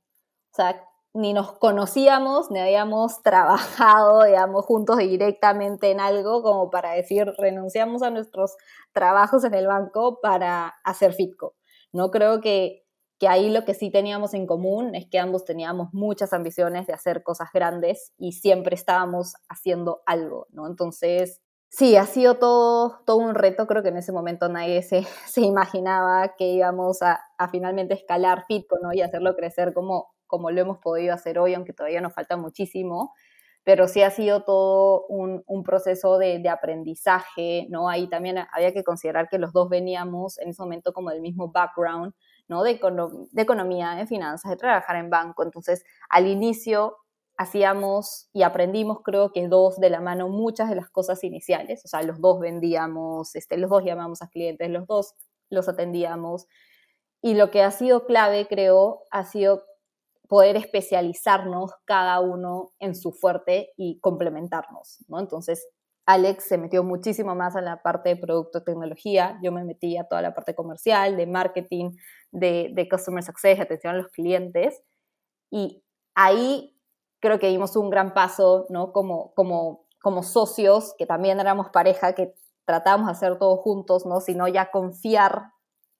[0.54, 6.94] O sea, ni nos conocíamos, ni habíamos trabajado, digamos, juntos directamente en algo como para
[6.94, 8.56] decir, renunciamos a nuestros
[8.94, 11.56] trabajos en el banco para hacer Fitco.
[11.92, 12.84] No creo que,
[13.20, 16.94] que ahí lo que sí teníamos en común es que ambos teníamos muchas ambiciones de
[16.94, 20.66] hacer cosas grandes y siempre estábamos haciendo algo, ¿no?
[20.66, 23.68] Entonces, sí, ha sido todo, todo un reto.
[23.68, 28.46] Creo que en ese momento nadie se, se imaginaba que íbamos a, a finalmente escalar
[28.48, 28.92] Fitco, ¿no?
[28.94, 33.14] Y hacerlo crecer como como lo hemos podido hacer hoy, aunque todavía nos falta muchísimo,
[33.64, 37.88] pero sí ha sido todo un, proceso de, aprendizaje, ¿no?
[37.88, 41.52] Ahí también había que considerar que los dos veníamos en ese momento como del mismo
[41.52, 42.16] background,
[42.48, 42.64] ¿no?
[42.64, 42.80] De,
[43.32, 45.44] de economía, de finanzas, de trabajar en banco.
[45.44, 46.98] Entonces, al inicio
[47.38, 51.86] hacíamos y aprendimos, creo que dos de la mano, muchas de las cosas iniciales.
[51.86, 55.14] O sea, los dos vendíamos, este, los dos llamamos a clientes, los dos
[55.52, 56.48] los atendíamos.
[57.22, 59.64] Y lo que ha sido clave, creo, ha sido
[60.34, 65.20] poder especializarnos cada uno en su fuerte y complementarnos, ¿no?
[65.20, 65.68] Entonces,
[66.08, 70.06] Alex se metió muchísimo más a la parte de producto tecnología, yo me metí a
[70.06, 71.92] toda la parte comercial, de marketing,
[72.32, 74.82] de, de customer success, atención a los clientes,
[75.52, 75.84] y
[76.16, 76.82] ahí
[77.22, 78.92] creo que dimos un gran paso, ¿no?
[78.92, 82.34] Como, como, como socios, que también éramos pareja, que
[82.66, 84.20] tratábamos de hacer todo juntos, ¿no?
[84.20, 85.52] Sino ya confiar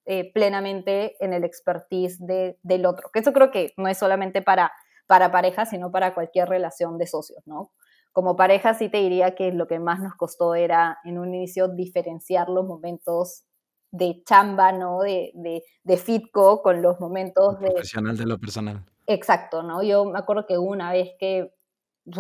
[0.06, 3.10] eh, plenamente en el expertise del otro.
[3.12, 4.74] Que eso creo que no es solamente para,
[5.08, 7.72] para parejas, sino para cualquier relación de socios, ¿no?
[8.12, 11.70] Como pareja sí te diría que lo que más nos costó era en un inicio
[11.70, 13.46] diferenciar los momentos
[13.92, 15.00] de chamba, ¿no?
[15.00, 15.32] De,
[15.84, 17.72] de, fitco con los momentos de...
[17.72, 18.84] Profesional de lo personal.
[19.08, 19.84] Exacto, ¿no?
[19.84, 21.54] Yo me acuerdo que una vez que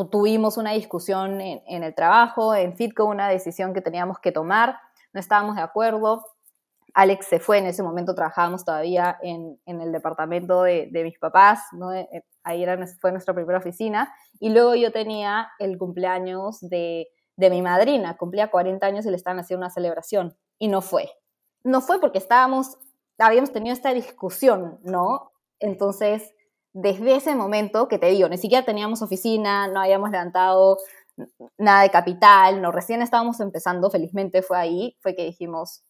[0.09, 4.77] tuvimos una discusión en, en el trabajo, en fitco, una decisión que teníamos que tomar,
[5.13, 6.23] no estábamos de acuerdo,
[6.93, 11.91] Alex se fue, en ese momento trabajábamos todavía en, el departamento de, mis papás, ¿no?
[11.91, 17.07] Eh, eh, ahí era, fue nuestra primera oficina, y luego yo tenía el cumpleaños de,
[17.37, 21.09] mi madrina, cumplía 40 años y le estaban haciendo una celebración, y no fue.
[21.63, 22.77] No fue porque estábamos,
[23.17, 25.31] habíamos tenido esta discusión, ¿no?
[25.59, 26.31] Entonces,
[26.73, 30.77] desde ese momento, que te digo, ni siquiera teníamos oficina, no habíamos levantado
[31.57, 35.83] nada de capital, no, recién estábamos empezando, felizmente fue ahí, fue que dijimos,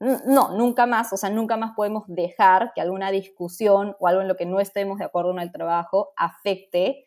[0.00, 4.28] no, nunca más, o sea, nunca más podemos dejar que alguna discusión o algo en
[4.28, 7.06] lo que no estemos de acuerdo en el trabajo afecte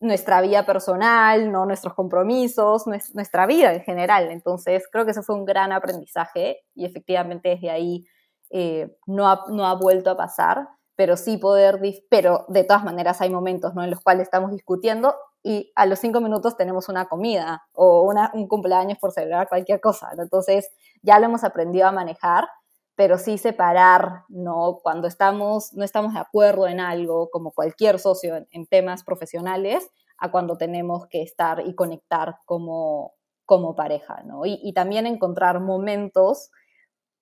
[0.00, 4.30] nuestra vida personal, no nuestros compromisos, nuestra vida en general.
[4.30, 8.04] Entonces, creo que eso fue un gran aprendizaje y efectivamente desde ahí
[8.50, 13.20] eh, no, ha, no ha vuelto a pasar, pero sí poder, pero de todas maneras
[13.20, 13.82] hay momentos ¿no?
[13.82, 15.14] en los cuales estamos discutiendo
[15.46, 20.10] y a los cinco minutos tenemos una comida o un cumpleaños por celebrar cualquier cosa.
[20.18, 20.68] Entonces
[21.02, 22.48] ya lo hemos aprendido a manejar,
[22.96, 24.80] pero sí separar, ¿no?
[24.82, 30.32] Cuando estamos, no estamos de acuerdo en algo, como cualquier socio en, temas profesionales, a
[30.32, 33.12] cuando tenemos que estar y conectar como,
[33.44, 34.46] como pareja, ¿no?
[34.46, 36.50] Y, y también encontrar momentos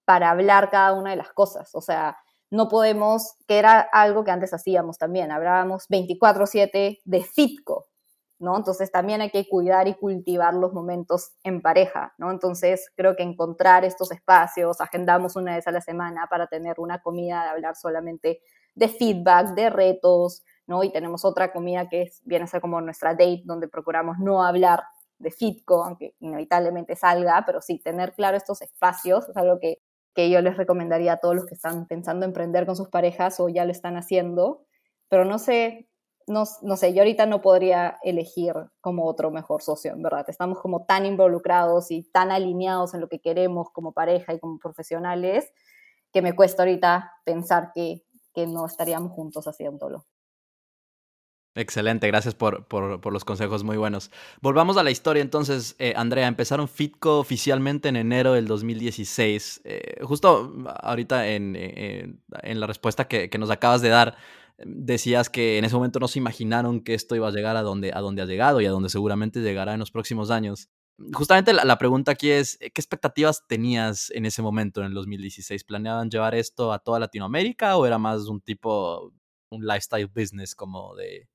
[0.07, 1.75] para hablar cada una de las cosas.
[1.75, 2.17] O sea,
[2.49, 7.89] no podemos, que era algo que antes hacíamos también, hablábamos 24/7 de Fitco,
[8.39, 8.57] ¿no?
[8.57, 12.31] Entonces también hay que cuidar y cultivar los momentos en pareja, ¿no?
[12.31, 17.01] Entonces creo que encontrar estos espacios, agendamos una vez a la semana para tener una
[17.01, 18.41] comida de hablar solamente
[18.75, 20.83] de feedback, de retos, ¿no?
[20.83, 24.83] Y tenemos otra comida que viene a ser como nuestra date, donde procuramos no hablar
[25.19, 29.79] de Fitco, aunque inevitablemente salga, pero sí, tener claro estos espacios es algo que,
[30.15, 33.49] que yo les recomendaría a todos los que están pensando emprender con sus parejas o
[33.49, 34.65] ya lo están haciendo,
[35.09, 35.89] pero no sé,
[36.27, 40.25] no, sé, yo ahorita no podría elegir como otro mejor socio, en verdad.
[40.29, 44.59] Estamos como tan involucrados y tan alineados en lo que queremos como pareja y como
[44.59, 45.53] profesionales
[46.13, 48.03] que me cuesta ahorita pensar que,
[48.49, 50.07] no estaríamos juntos haciéndolo.
[51.55, 52.67] Excelente, gracias por,
[53.13, 54.11] los consejos muy buenos.
[54.41, 56.27] Volvamos a la historia entonces, eh, Andrea.
[56.27, 59.61] Empezaron Fitco oficialmente en enero del 2016.
[59.65, 64.17] Eh, justo ahorita en, en la respuesta que, que, nos acabas de dar,
[64.59, 67.93] decías que en ese momento no se imaginaron que esto iba a llegar a donde,
[67.93, 70.69] a donde ha llegado y a donde seguramente llegará en los próximos años.
[71.13, 75.65] Justamente la, pregunta aquí es, ¿qué expectativas tenías en ese momento, en el 2016?
[75.65, 79.13] ¿Planeaban llevar esto a toda Latinoamérica o era más un tipo,
[79.51, 81.29] un lifestyle business como de,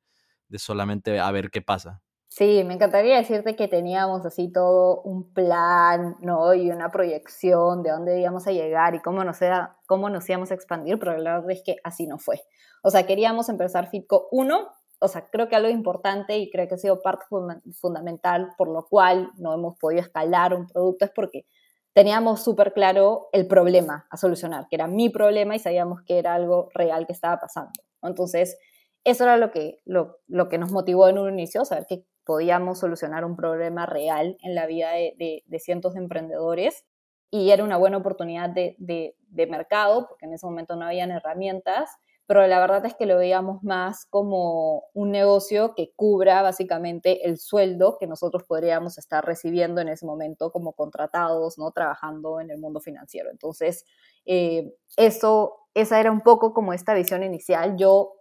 [0.48, 2.02] de solamente a ver qué pasa?
[2.32, 6.54] Sí, me encantaría decirte que teníamos así todo un plan, ¿no?
[6.54, 9.40] Y una proyección de dónde íbamos a llegar y cómo nos,
[9.88, 12.40] cómo nos íbamos a expandir, pero la verdad es que así no fue.
[12.84, 16.76] O sea, queríamos empezar Fitco 1, o sea, creo que algo importante y creo que
[16.76, 17.26] ha sido parte
[17.74, 21.46] fundamental por lo cual no hemos podido escalar un producto es porque
[21.94, 26.36] teníamos súper claro el problema a solucionar, que era mi problema y sabíamos que era
[26.36, 27.72] algo real que estaba pasando.
[28.04, 28.58] Entonces,
[29.04, 33.26] eso era lo que, lo, que nos motivó en un inicio, saber que podíamos solucionar
[33.26, 36.86] un problema real en la vida de, cientos de emprendedores
[37.32, 39.16] y era una buena oportunidad de,
[39.50, 41.90] mercado, porque en ese momento no habían herramientas,
[42.28, 47.40] pero la verdad es que lo veíamos más como un negocio que cubra básicamente el
[47.40, 51.72] sueldo que nosotros podríamos estar recibiendo en ese momento como contratados, ¿no?
[51.72, 53.32] Trabajando en el mundo financiero.
[53.32, 53.86] Entonces,
[54.28, 57.76] eh, eso, esa era un poco como esta visión inicial.
[57.76, 58.19] Yo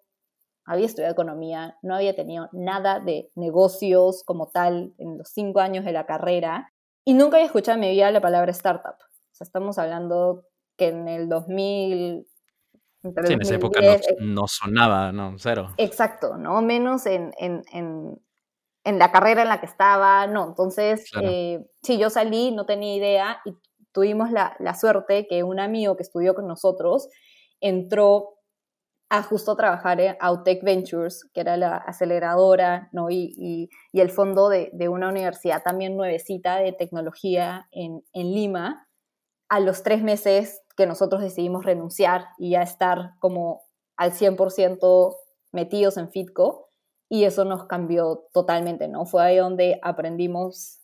[0.68, 5.84] había estudiado economía, no había tenido nada de negocios como tal en los cinco años
[5.84, 6.72] de la carrera
[7.04, 8.96] y nunca había escuchado en mi vida la palabra startup.
[9.00, 10.44] O sea, estamos hablando
[10.76, 12.26] que en el 2000...
[13.00, 13.80] Sí, en esa época
[14.20, 15.72] no, sonaba, no, cero.
[15.78, 16.60] Exacto, ¿no?
[16.60, 17.62] Menos en, en,
[18.84, 20.48] en, la carrera en la que estaba, no.
[20.48, 23.54] Entonces, eh, sí, yo salí, no tenía idea y
[23.92, 27.08] tuvimos la, la suerte que un amigo que estudió con nosotros
[27.60, 28.37] entró
[29.10, 33.10] a justo trabajar en Autech Ventures, que era la aceleradora ¿no?
[33.10, 38.86] y, y, el fondo de, de, una universidad también nuevecita de tecnología en, en, Lima.
[39.48, 43.62] A los tres meses que nosotros decidimos renunciar y ya estar como
[43.96, 45.16] al 100%
[45.52, 46.68] metidos en Fitco,
[47.08, 49.06] y eso nos cambió totalmente, ¿no?
[49.06, 50.80] Fue ahí donde aprendimos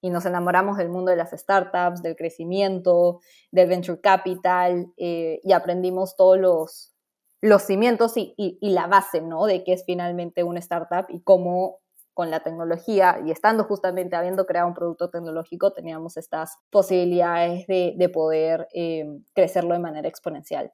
[0.00, 5.52] y nos enamoramos del mundo de las startups, del crecimiento, del venture capital, eh, y
[5.52, 6.94] aprendimos todos los
[7.40, 9.46] los cimientos y, la base, ¿no?
[9.46, 11.78] De qué es finalmente una startup y cómo
[12.12, 18.10] con la tecnología y estando justamente habiendo creado un producto tecnológico, teníamos estas posibilidades de,
[18.12, 20.72] poder eh, crecerlo de manera exponencial.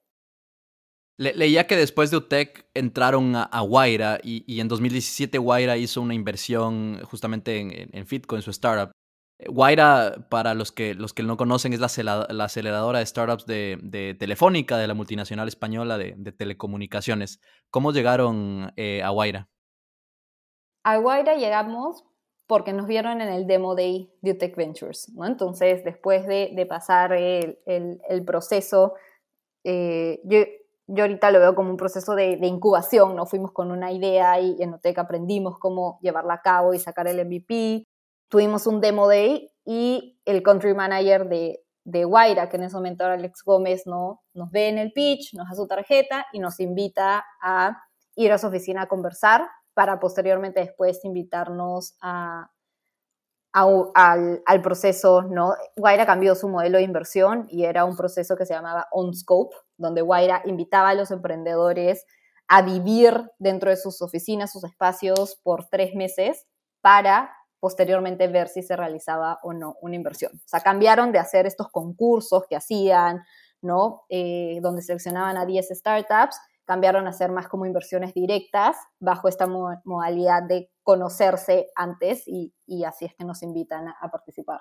[1.19, 7.01] leía que después de UTEC entraron a, Guaira y, en 2017 Guaira hizo una inversión
[7.05, 8.91] justamente en, en Fitco, en su startup.
[9.39, 14.17] Guaira, para los que, los que no conocen, es la, la aceleradora de startups de,
[14.19, 17.41] Telefónica, de la multinacional española de, telecomunicaciones.
[17.71, 19.49] ¿Cómo llegaron eh, a Guaira?
[20.85, 22.05] A Guaira llegamos
[22.47, 25.13] porque nos vieron en el Demo Day de UTEC Ventures.
[25.15, 25.27] ¿no?
[25.27, 28.95] Entonces, después de, pasar el, proceso,
[29.65, 30.39] eh, yo,
[30.87, 33.15] yo, ahorita lo veo como un proceso de, incubación.
[33.15, 33.27] ¿no?
[33.27, 37.23] Fuimos con una idea y en UTEC aprendimos cómo llevarla a cabo y sacar el
[37.27, 37.87] MVP
[38.29, 43.05] tuvimos un demo day y el country manager de, de Guaira, que en ese momento
[43.05, 44.23] era Alex Gómez, ¿no?
[44.35, 47.83] nos ve en el pitch, nos da su tarjeta y nos invita a
[48.17, 52.51] ir a su oficina a conversar para posteriormente después invitarnos a,
[53.53, 55.55] al, al, proceso, ¿no?
[55.77, 59.55] Guaira cambió su modelo de inversión y era un proceso que se llamaba On Scope,
[59.77, 62.05] donde Guaira invitaba a los emprendedores
[62.49, 66.47] a vivir dentro de sus oficinas, sus espacios por tres meses
[66.81, 67.31] para
[67.67, 70.31] posteriormente ver si se realizaba o no una inversión.
[70.37, 73.25] O sea, cambiaron de hacer estos concursos que hacían,
[73.61, 74.05] ¿no?
[74.09, 79.49] Eh, donde seleccionaban a 10 startups, cambiaron a hacer más como inversiones directas bajo esta
[79.49, 84.61] modalidad de conocerse antes y, así es que nos invitan a, participar.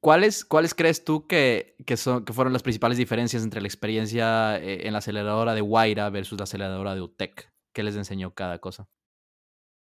[0.00, 4.56] ¿Cuáles, ¿Cuáles crees tú que, que, son, que fueron las principales diferencias entre la experiencia
[4.56, 7.52] eh, en la aceleradora de Guaira versus la aceleradora de UTEC?
[7.74, 8.88] ¿Qué les enseñó cada cosa?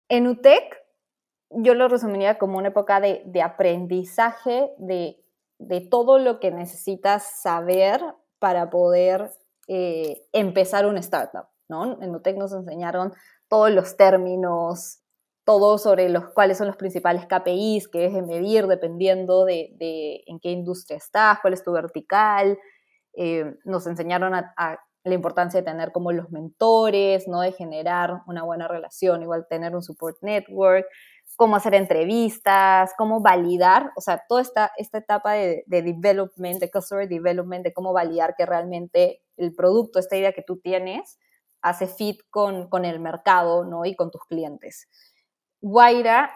[0.08, 0.85] En UTEC
[1.50, 5.22] yo lo resumiría como una época de, aprendizaje de,
[5.90, 8.02] todo lo que necesitas saber
[8.38, 9.30] para poder
[9.68, 12.00] eh, empezar una startup, ¿no?
[12.02, 13.12] En UTEC nos enseñaron
[13.48, 15.00] todos los términos,
[15.44, 20.50] todo sobre los cuáles son los principales KPIs que debes medir dependiendo de, en qué
[20.50, 22.58] industria estás, cuál es tu vertical.
[23.14, 27.40] Eh, nos enseñaron a, la importancia de tener como los mentores, ¿no?
[27.40, 30.84] De generar una buena relación, igual tener un support network
[31.34, 36.70] cómo hacer entrevistas, cómo validar, o sea, toda esta, esta etapa de, de development, de
[36.70, 41.18] customer development, de cómo validar que realmente el producto, esta idea que tú tienes,
[41.60, 43.84] hace fit con, con el mercado, ¿no?
[43.84, 44.88] Y con tus clientes.
[45.60, 46.30] Guaira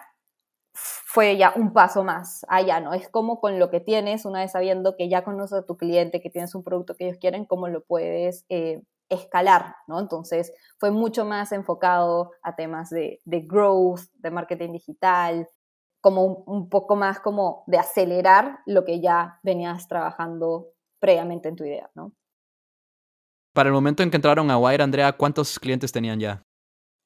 [0.72, 2.94] fue ya un paso más allá, ¿no?
[2.94, 6.20] Es como con lo que tienes, una vez sabiendo que ya conoces a tu cliente,
[6.20, 10.00] que tienes un producto que ellos quieren, cómo lo puedes eh, escalar, ¿no?
[10.00, 15.48] Entonces fue mucho más enfocado a temas de, growth, de marketing digital,
[16.00, 20.68] como un, poco más como de acelerar lo que ya venías trabajando
[20.98, 22.12] previamente en tu idea, ¿no?
[23.52, 26.42] Para el momento en que entraron a Wire, Andrea, ¿cuántos clientes tenían ya?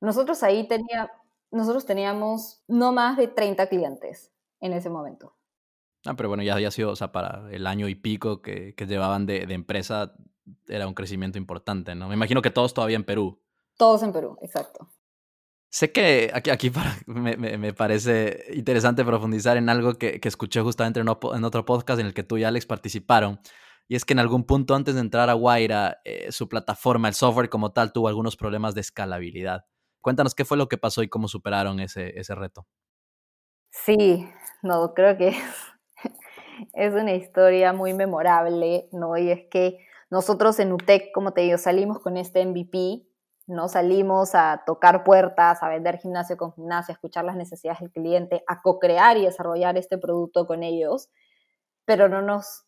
[0.01, 1.11] Nosotros ahí tenía,
[1.51, 5.35] nosotros teníamos no más de 30 clientes en ese momento.
[6.07, 9.25] Ah, pero bueno, ya había sido, o sea, para el año y pico que, llevaban
[9.25, 10.15] de, de, empresa,
[10.67, 12.09] era un crecimiento importante, ¿no?
[12.09, 13.41] Me imagino que todos todavía en Perú.
[13.77, 14.89] Todos en Perú, exacto.
[15.71, 16.71] Sé que aquí, aquí
[17.07, 21.99] me, me, parece interesante profundizar en algo que, que escuché justamente en, en, otro podcast
[22.01, 23.41] en el que tú y Alex participaron.
[23.89, 27.15] Y es que en algún punto antes de entrar a Guaira, eh, su plataforma, el
[27.15, 29.67] software como tal, tuvo algunos problemas de escalabilidad.
[30.01, 32.67] Cuéntanos qué fue lo que pasó y cómo superaron ese, ese reto.
[33.71, 34.29] Sí,
[34.63, 35.31] no, creo que
[36.73, 39.19] es una historia muy memorable, ¿no?
[39.19, 39.79] Y es que
[40.11, 43.07] nosotros en UTEC, como te digo, salimos con este MVP,
[43.47, 43.69] ¿no?
[43.69, 48.43] Salimos a tocar puertas, a vender gimnasio con gimnasia, a escuchar las necesidades del cliente,
[48.47, 51.11] a co-crear y desarrollar este producto con ellos,
[51.85, 52.65] pero no nos,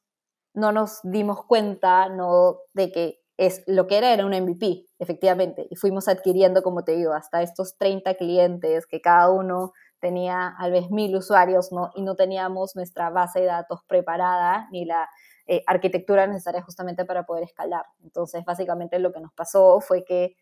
[0.54, 2.58] no nos dimos cuenta, ¿no?
[2.74, 6.92] De que es, lo que era era un MVP, efectivamente, y fuimos adquiriendo, como te
[6.92, 11.90] digo, hasta estos 30 clientes que cada uno tenía tal vez mil usuarios, ¿no?
[11.94, 15.08] Y no teníamos nuestra base de datos preparada, ni la
[15.46, 17.86] eh, arquitectura necesaria justamente para poder escalar.
[18.02, 20.36] Entonces, básicamente lo que nos pasó fue que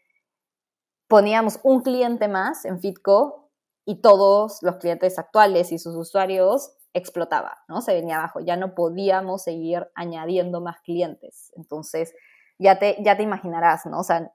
[1.09, 3.51] poníamos un cliente más en Fitco
[3.85, 7.83] y todos los clientes actuales y sus usuarios explotaba, ¿no?
[7.83, 11.53] Se venía abajo, ya no podíamos seguir añadiendo más clientes.
[11.57, 12.15] Entonces,
[12.59, 13.99] ya te, ya te imaginarás, ¿no?
[13.99, 14.33] O sea,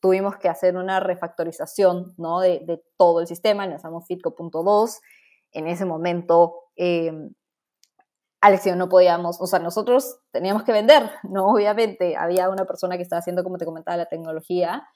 [0.00, 2.40] tuvimos que hacer una refactorización, ¿no?
[2.40, 4.98] De, todo el sistema, lanzamos Fitco.2.
[5.52, 7.12] En ese momento, eh,
[8.44, 11.46] Alex no podíamos, o sea, nosotros teníamos que vender, ¿no?
[11.46, 14.86] Obviamente, había una persona que estaba haciendo, como te comentaba, la tecnología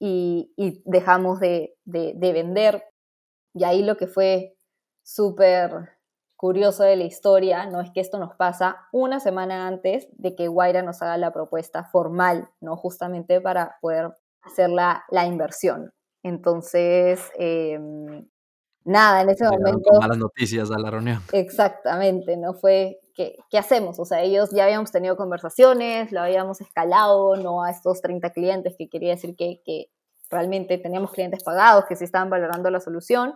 [0.00, 0.52] y,
[0.84, 2.82] dejamos de, vender.
[3.54, 4.56] Y ahí lo que fue
[5.04, 5.90] súper
[6.34, 7.80] curioso de la historia, ¿no?
[7.80, 11.84] Es que esto nos pasa una semana antes de que Guaira nos haga la propuesta
[11.84, 12.76] formal, ¿no?
[12.76, 15.92] Justamente para poder hacer la, inversión.
[16.24, 18.28] Entonces, em,
[18.86, 19.90] nada, en ese momento...
[20.00, 21.20] malas noticias a la reunión.
[21.32, 22.54] Exactamente, ¿no?
[22.54, 23.98] Fue, ¿qué, ¿qué, hacemos?
[23.98, 27.62] O sea, ellos ya habíamos tenido conversaciones, lo habíamos escalado, ¿no?
[27.62, 29.90] A estos 30 clientes, que quería decir que, que
[30.30, 33.34] realmente teníamos clientes pagados, que se estaban valorando la solución,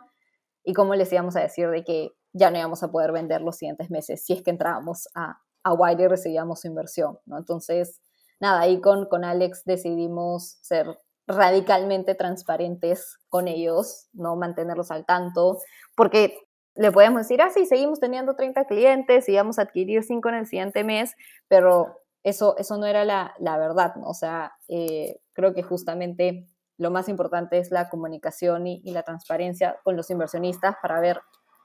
[0.65, 3.57] y cómo les íbamos a decir de que ya no íbamos a poder vender los
[3.57, 7.39] siguientes meses si es que entrábamos a, a Wire y recibíamos su inversión, ¿no?
[7.39, 8.01] Entonces,
[8.39, 10.87] nada, ahí con, con Alex decidimos ser
[11.31, 15.59] radicalmente transparentes con ellos, no mantenerlos al tanto,
[15.95, 16.39] porque
[16.75, 20.35] le podemos decir, ah, sí, seguimos teniendo 30 clientes y vamos a adquirir 5 en
[20.35, 21.15] el siguiente mes,
[21.49, 24.09] pero eso, eso no era la, la verdad, ¿no?
[24.09, 29.03] O sea, eh, creo que justamente lo más importante es la comunicación y, y, la
[29.03, 31.21] transparencia con los inversionistas para ver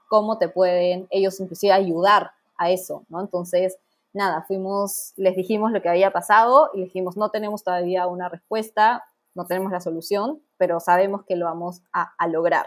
[0.08, 3.20] cómo te pueden ellos inclusive ayudar a eso, ¿no?
[3.20, 3.78] Entonces,
[4.12, 8.28] nada, fuimos, les dijimos lo que había pasado y les dijimos, no tenemos todavía una
[8.28, 9.04] respuesta,
[9.36, 12.66] no tenemos la solución, pero sabemos que lo vamos a, lograr.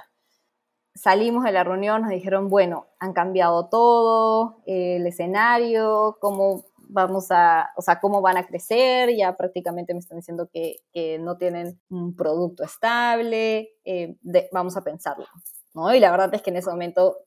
[0.93, 7.71] Salimos de la reunión, nos dijeron, bueno, han cambiado todo, el escenario, cómo vamos a,
[7.75, 10.77] o sea, cómo van a crecer, ya prácticamente me están diciendo que,
[11.19, 14.17] no tienen un producto estable, eh,
[14.51, 15.25] vamos a pensarlo,
[15.73, 15.93] ¿no?
[15.93, 17.17] Y la verdad es que en ese momento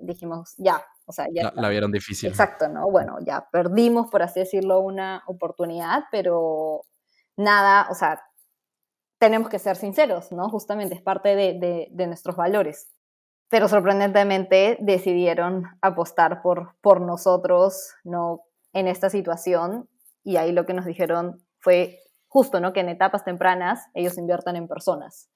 [0.00, 1.44] dijimos, ya, o sea, ya...
[1.44, 2.28] La, la vieron difícil.
[2.28, 2.90] Exacto, ¿no?
[2.90, 6.82] Bueno, ya perdimos, por así decirlo, una oportunidad, pero
[7.36, 8.20] nada, o sea,
[9.18, 10.48] tenemos que ser sinceros, ¿no?
[10.48, 12.92] Justamente es parte de, nuestros valores.
[13.48, 18.42] Pero sorprendentemente decidieron apostar por, por nosotros, ¿no?
[18.72, 19.88] En esta situación
[20.22, 22.72] y ahí lo que nos dijeron fue justo, ¿no?
[22.72, 25.30] Que en etapas tempranas ellos inviertan en personas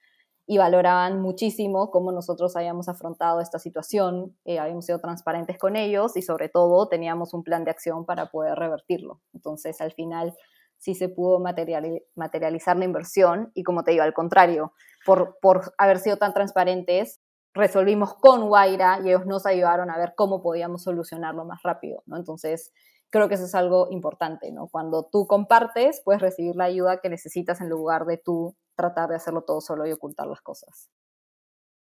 [0.46, 6.16] y valoraban muchísimo cómo nosotros habíamos afrontado esta situación, eh, habíamos sido transparentes con ellos
[6.16, 9.20] y sobre todo teníamos un plan de acción para poder revertirlo.
[9.32, 10.34] Entonces, al final,
[10.80, 14.72] sí se pudo materializar la inversión y como te digo, al contrario,
[15.04, 17.20] por, por haber sido tan transparentes,
[17.52, 22.16] resolvimos con Guaira y ellos nos ayudaron a ver cómo podíamos solucionarlo más rápido, ¿no?
[22.16, 22.72] Entonces,
[23.10, 24.68] creo que eso es algo importante, ¿no?
[24.68, 29.16] Cuando tú compartes, puedes recibir la ayuda que necesitas en lugar de tú tratar de
[29.16, 30.88] hacerlo todo solo y ocultar las cosas.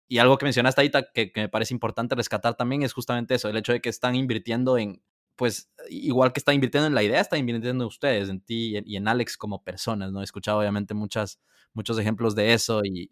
[0.10, 3.48] Y algo que mencionaste ahorita que, que me parece importante rescatar también es justamente eso,
[3.48, 5.02] el hecho de que están invirtiendo en,
[5.36, 8.96] pues igual que está invirtiendo en la idea, está invirtiendo en ustedes, en ti y
[8.96, 10.22] en Alex como personas, ¿no?
[10.22, 11.40] He escuchado obviamente muchas,
[11.74, 13.10] muchos ejemplos de eso y,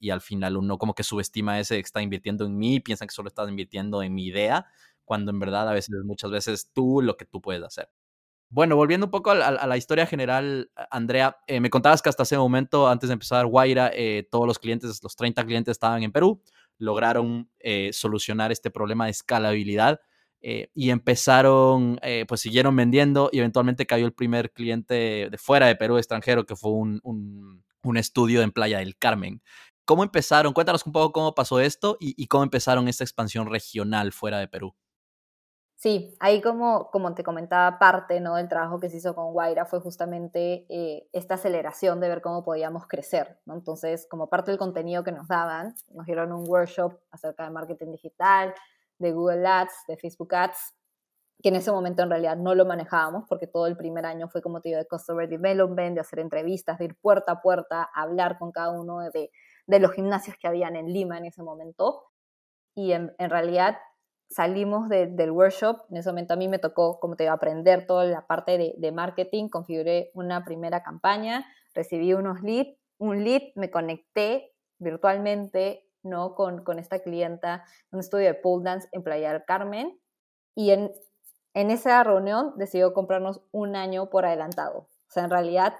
[0.00, 3.28] y, al final uno como que subestima ese está invirtiendo en mí, piensa que solo
[3.28, 4.66] estás invirtiendo en mi idea,
[5.04, 7.90] cuando en verdad a veces, muchas veces tú lo que tú puedes hacer.
[8.50, 12.38] Bueno, volviendo un poco a, la historia general, Andrea, eh, me contabas que hasta ese
[12.38, 16.42] momento, antes de empezar Guaira, eh, todos los clientes, los 30 clientes estaban en Perú,
[16.78, 20.00] lograron eh, solucionar este problema de escalabilidad
[20.40, 25.66] eh, y empezaron, eh, pues siguieron vendiendo y eventualmente cayó el primer cliente de fuera
[25.66, 29.42] de Perú, extranjero, que fue un, un, estudio en Playa del Carmen.
[29.86, 30.52] ¿Cómo empezaron?
[30.52, 34.74] Cuéntanos un poco cómo pasó esto y, cómo empezaron esta expansión regional fuera de Perú.
[35.74, 38.34] Sí, ahí como, como te comentaba, parte ¿no?
[38.34, 42.44] del trabajo que se hizo con Guaira fue justamente eh, esta aceleración de ver cómo
[42.44, 43.38] podíamos crecer.
[43.46, 47.92] Entonces, como parte del contenido que nos daban, nos dieron un workshop acerca de marketing
[47.92, 48.54] digital,
[48.98, 50.74] de Google Ads, de Facebook Ads,
[51.42, 54.42] que en ese momento en realidad no lo manejábamos porque todo el primer año fue
[54.42, 58.38] como te digo de Customer Development, de hacer entrevistas, de ir puerta a puerta, hablar
[58.38, 59.30] con cada uno de,
[59.66, 62.04] de los gimnasios que habían en Lima en ese momento.
[62.74, 63.78] Y en, en realidad
[64.30, 68.04] salimos del workshop, en ese momento a mí me tocó, como te digo, aprender toda
[68.04, 73.70] la parte de, de marketing, configuré una primera campaña, recibí unos leads, un lead, me
[73.70, 76.34] conecté virtualmente ¿no?
[76.34, 79.98] Con, con esta clienta, un estudio de pole dance en Playa del Carmen.
[80.54, 80.92] Y en,
[81.54, 84.78] en esa reunión decidió comprarnos un año por adelantado.
[84.78, 85.74] O sea, en realidad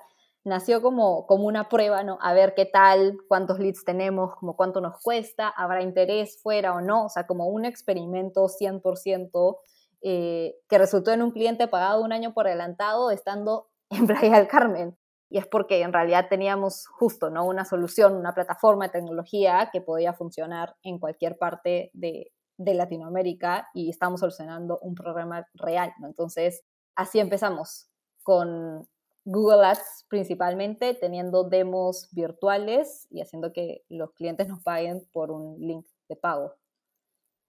[0.44, 2.18] nació como, como una prueba, ¿no?
[2.20, 6.80] A ver qué tal, cuántos leads tenemos, como cuánto nos cuesta, habrá interés fuera o
[6.80, 9.58] no, o sea, como un experimento 100%
[10.00, 14.48] eh, que resultó en un cliente pagado un año por adelantado estando en Playa del
[14.48, 14.96] Carmen
[15.30, 17.46] y es porque en realidad teníamos justo ¿no?
[17.46, 23.68] una solución, una plataforma de tecnología que podía funcionar en cualquier parte de, de Latinoamérica
[23.74, 26.06] y estamos solucionando un problema real, ¿no?
[26.06, 26.64] Entonces,
[26.94, 27.88] así empezamos
[28.22, 28.88] con
[29.24, 35.58] Google Ads principalmente, teniendo demos virtuales y haciendo que los clientes nos paguen por un
[35.60, 36.54] link de pago.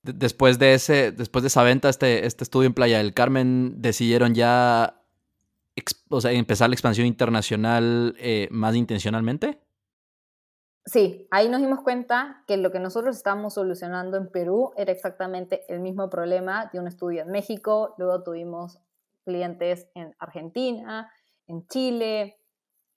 [0.04, 4.34] Después de, ese, después de esa venta, este, este estudio en Playa del Carmen, decidieron
[4.34, 4.99] ya
[6.10, 9.62] o sea, empezar la expansión internacional eh, más intencionalmente.
[10.86, 15.64] Sí, ahí nos dimos cuenta que lo que nosotros estábamos solucionando en Perú era exactamente
[15.72, 18.80] el mismo problema de un estudio en México, luego tuvimos
[19.24, 21.12] clientes en Argentina,
[21.46, 22.40] en Chile,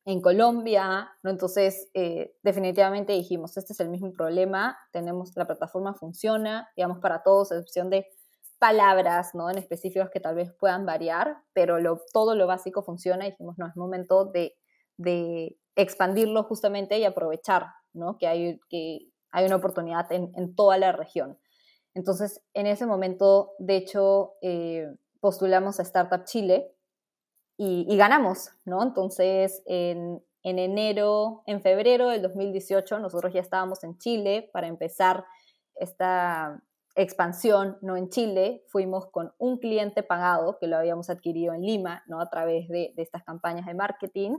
[0.04, 1.10] en Colombia.
[1.22, 7.22] Entonces, eh, definitivamente dijimos, este es el mismo problema, tenemos, la plataforma funciona, digamos, para
[7.22, 8.06] todos, a excepción de
[8.62, 9.50] palabras, ¿no?
[9.50, 11.78] En específicos que tal vez puedan variar, pero
[12.12, 14.54] todo lo básico funciona y dijimos, no, es momento de,
[14.96, 18.18] de expandirlo justamente y aprovechar, ¿no?
[18.18, 21.40] Que hay, que hay una oportunidad en, en toda la región.
[21.92, 24.86] Entonces, en ese momento, de hecho, eh,
[25.18, 26.72] postulamos a Startup Chile,
[27.64, 28.82] y, ganamos, ¿no?
[28.82, 35.24] Entonces, en, enero, en febrero del 2018, nosotros ya estábamos en Chile para empezar
[35.76, 36.60] esta
[36.94, 37.96] expansión, ¿no?
[37.96, 42.20] En Chile fuimos con un cliente pagado que lo habíamos adquirido en Lima, ¿no?
[42.20, 44.36] A través de, estas campañas de marketing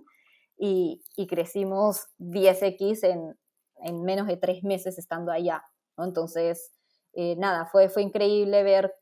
[0.58, 3.38] y, crecimos 10x en,
[3.78, 5.64] en, menos de tres meses estando allá,
[5.98, 6.06] ¿no?
[6.06, 6.72] Entonces,
[7.14, 8.94] eh, nada, fue, fue increíble ver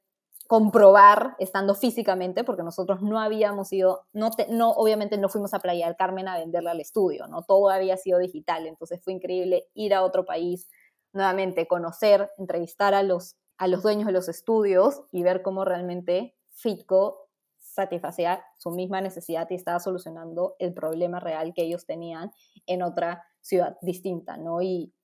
[0.47, 5.87] comprobar estando físicamente, porque nosotros no habíamos ido, no, no obviamente no fuimos a Playa
[5.87, 7.43] del Carmen a venderle al estudio, ¿no?
[7.43, 10.69] Todo había sido digital, entonces fue increíble ir a otro país,
[11.13, 16.35] nuevamente conocer, entrevistar a los, a los dueños de los estudios y ver cómo realmente
[16.49, 22.31] Fitco satisfacía su misma necesidad y estaba solucionando el problema real que ellos tenían
[22.65, 24.63] en otra ciudad distinta, ¿no?
[24.63, 24.95] Y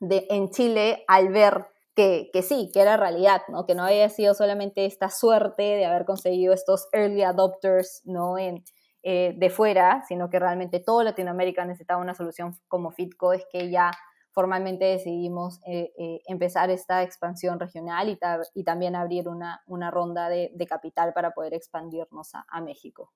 [0.00, 1.64] de, en Chile, al ver
[1.96, 3.64] que, sí, que era realidad, ¿no?
[3.64, 8.36] Que no había sido solamente esta suerte de haber conseguido estos early adopters, ¿no?
[8.36, 8.64] En,
[9.02, 13.70] eh, de fuera, sino que realmente toda Latinoamérica necesitaba una solución como Fitco, es que
[13.70, 13.92] ya
[14.34, 18.18] formalmente decidimos eh, eh, empezar esta expansión regional y,
[18.54, 23.12] y también abrir una, una ronda de, de, capital para poder expandirnos a, México.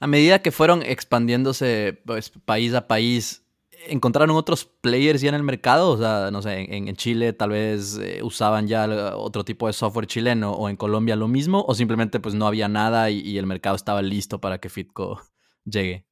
[0.00, 3.42] A medida que fueron expandiéndose pues, país a país,
[3.88, 5.90] ¿Encontraron otros players ya en el mercado?
[5.90, 10.06] O sea, no sé, en, Chile tal vez eh, usaban ya otro tipo de software
[10.06, 13.74] chileno o en Colombia lo mismo, o simplemente pues no había nada y, el mercado
[13.74, 15.20] estaba listo para que Fitco
[15.64, 16.06] llegue.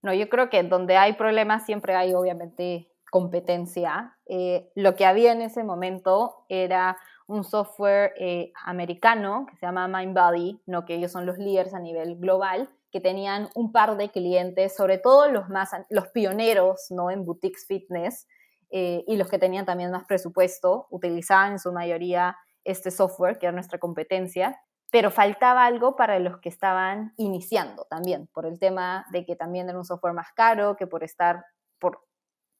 [0.00, 4.16] No, yo creo que donde hay problemas siempre hay obviamente competencia.
[4.26, 9.86] Eh, lo que había en ese momento era un software eh, americano que se llama
[9.86, 10.84] MindBody, ¿no?
[10.84, 14.98] que ellos son los líderes a nivel global, que tenían un par de clientes, sobre
[14.98, 17.10] todo los más los pioneros ¿no?
[17.10, 18.26] en boutiques fitness
[18.70, 23.46] eh, y los que tenían también más presupuesto, utilizaban en su mayoría este software, que
[23.46, 29.06] era nuestra competencia, pero faltaba algo para los que estaban iniciando también, por el tema
[29.12, 31.44] de que también era un software más caro, que por estar,
[31.78, 32.07] por,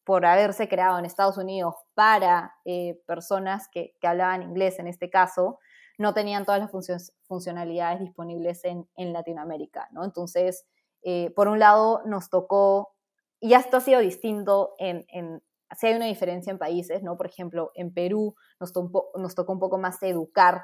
[0.08, 5.58] por haberse creado en Estados Unidos para eh, personas que, hablaban inglés en este caso,
[5.98, 6.70] no tenían todas las
[7.24, 10.06] funcionalidades disponibles en, Latinoamérica, ¿no?
[10.06, 10.64] Entonces,
[11.02, 12.94] eh, por un lado, nos tocó,
[13.38, 15.42] y esto ha sido distinto en, en
[15.76, 17.18] si hay una diferencia en países, ¿no?
[17.18, 18.72] Por ejemplo, en Perú nos,
[19.14, 20.62] nos tocó un poco más educar,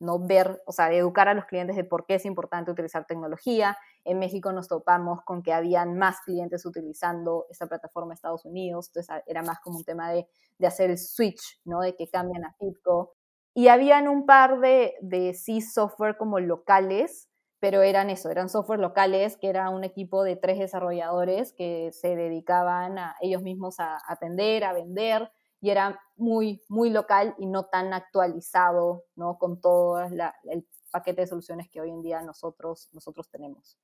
[0.00, 0.18] ¿no?
[0.18, 3.76] Ver, o sea, educar a los clientes de por qué es importante utilizar tecnología.
[4.04, 8.88] En México nos topamos con que habían más clientes utilizando esta plataforma de Estados Unidos,
[8.88, 10.26] entonces era más como un tema de,
[10.58, 11.80] de hacer el switch, ¿no?
[11.80, 13.14] De que cambian a Fitco.
[13.54, 17.28] Y habían un par de, de sí software como locales,
[17.60, 22.16] pero eran eso, eran software locales, que era un equipo de tres desarrolladores que se
[22.16, 25.30] dedicaban a ellos mismos a atender, a vender,
[25.60, 29.38] y era muy, muy local y no tan actualizado, ¿no?
[29.38, 33.78] Con todo el paquete de soluciones que hoy en día nosotros, nosotros tenemos.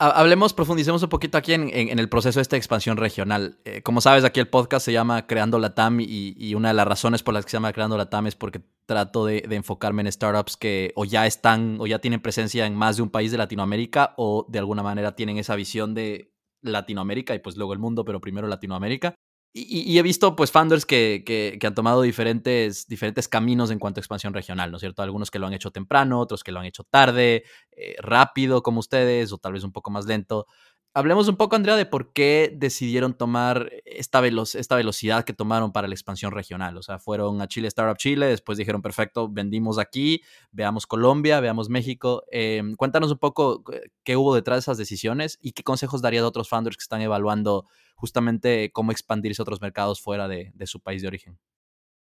[0.00, 3.60] Hablemos, profundicemos un poquito aquí en, el proceso de esta expansión regional.
[3.64, 6.86] Eh, como sabes, aquí el podcast se llama Creando la TAM y, una de las
[6.86, 10.10] razones por las que se llama Creando la TAM es porque trato de, enfocarme en
[10.10, 13.38] startups que o ya están o ya tienen presencia en más de un país de
[13.38, 18.04] Latinoamérica o de alguna manera tienen esa visión de Latinoamérica y pues luego el mundo,
[18.04, 19.14] pero primero Latinoamérica.
[19.56, 24.02] Y, he visto pues founders que, que, han tomado diferentes, diferentes caminos en cuanto a
[24.02, 25.00] expansión regional, ¿no es cierto?
[25.00, 28.80] Algunos que lo han hecho temprano, otros que lo han hecho tarde, eh, rápido como
[28.80, 30.48] ustedes o tal vez un poco más lento.
[30.96, 35.94] Hablemos un poco, Andrea, de por qué decidieron tomar esta, velocidad que tomaron para la
[35.94, 36.76] expansión regional.
[36.76, 40.22] O sea, fueron a Chile, Startup Chile, después dijeron, perfecto, vendimos aquí,
[40.52, 42.22] veamos Colombia, veamos México.
[42.30, 46.20] Em, cuéntanos un poco eh, qué hubo detrás de esas decisiones y qué consejos daría
[46.20, 47.66] a otros founders que están evaluando
[47.96, 51.40] justamente cómo expandirse a otros mercados fuera de, su país de origen.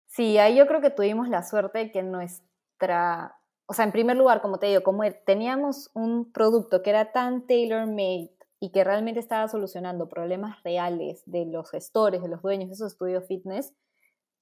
[0.06, 4.18] Sí, ahí yo creo que tuvimos la suerte de que nuestra, o sea, en primer
[4.18, 9.20] lugar, como te digo, como teníamos un producto que era tan tailor-made y que realmente
[9.20, 13.74] estaba solucionando problemas reales de los gestores, de los dueños de esos estudios fitness,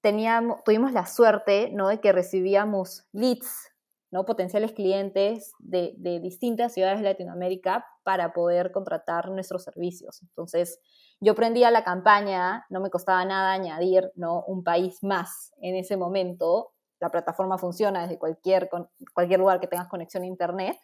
[0.00, 1.88] teníamos, tuvimos la suerte ¿no?
[1.88, 3.72] de que recibíamos leads,
[4.10, 4.24] ¿no?
[4.24, 10.22] potenciales clientes de, de, distintas ciudades de Latinoamérica para poder contratar nuestros servicios.
[10.22, 10.80] Entonces,
[11.20, 14.44] yo prendía la campaña, no me costaba nada añadir ¿no?
[14.44, 16.72] un país más en ese momento.
[17.00, 18.70] La plataforma funciona desde cualquier,
[19.12, 20.78] cualquier lugar que tengas conexión a Internet.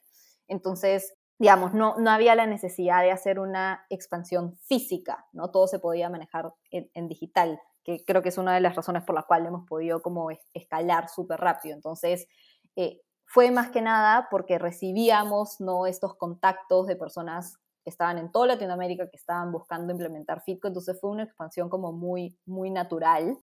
[0.49, 5.51] Entonces, digamos, no, no había la necesidad de hacer una expansión física, ¿no?
[5.51, 9.15] Todo se podía manejar en, digital, que creo que es una de las razones por
[9.15, 11.75] las cuales hemos podido como escalar súper rápido.
[11.75, 12.29] Entonces,
[12.77, 15.87] eh, fue más que nada porque recibíamos, ¿no?
[15.87, 21.01] Estos contactos de personas que estaban en toda Latinoamérica, que estaban buscando implementar Fitco, entonces
[21.01, 23.39] fue una expansión como muy, muy natural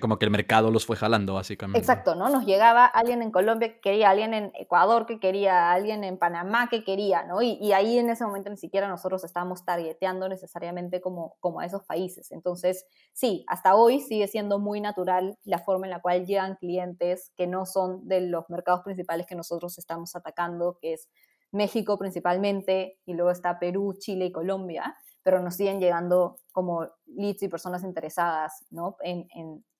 [0.00, 1.78] como que el mercado los fue jalando, básicamente.
[1.78, 2.28] Exacto, ¿no?
[2.28, 6.68] Nos llegaba alguien en Colombia que quería, alguien en Ecuador que quería, alguien en Panamá
[6.68, 7.42] que quería, ¿no?
[7.42, 11.82] Y, ahí en ese momento ni siquiera nosotros estábamos targeteando necesariamente como, como a esos
[11.84, 12.30] países.
[12.32, 17.32] Entonces, sí, hasta hoy sigue siendo muy natural la forma en la cual llegan clientes
[17.36, 21.08] que no son de los mercados principales que nosotros estamos atacando, que es
[21.52, 27.42] México principalmente, y luego está Perú, Chile y Colombia pero nos siguen llegando como leads
[27.42, 28.96] y personas interesadas ¿no?
[29.00, 29.26] en,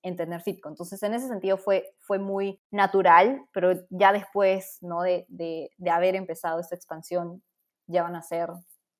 [0.01, 0.67] en, tener Fitco.
[0.67, 5.03] Entonces, en ese sentido fue, fue muy natural, pero ya después ¿no?
[5.03, 7.41] de, de, haber empezado esta expansión,
[7.85, 8.49] ya van a ser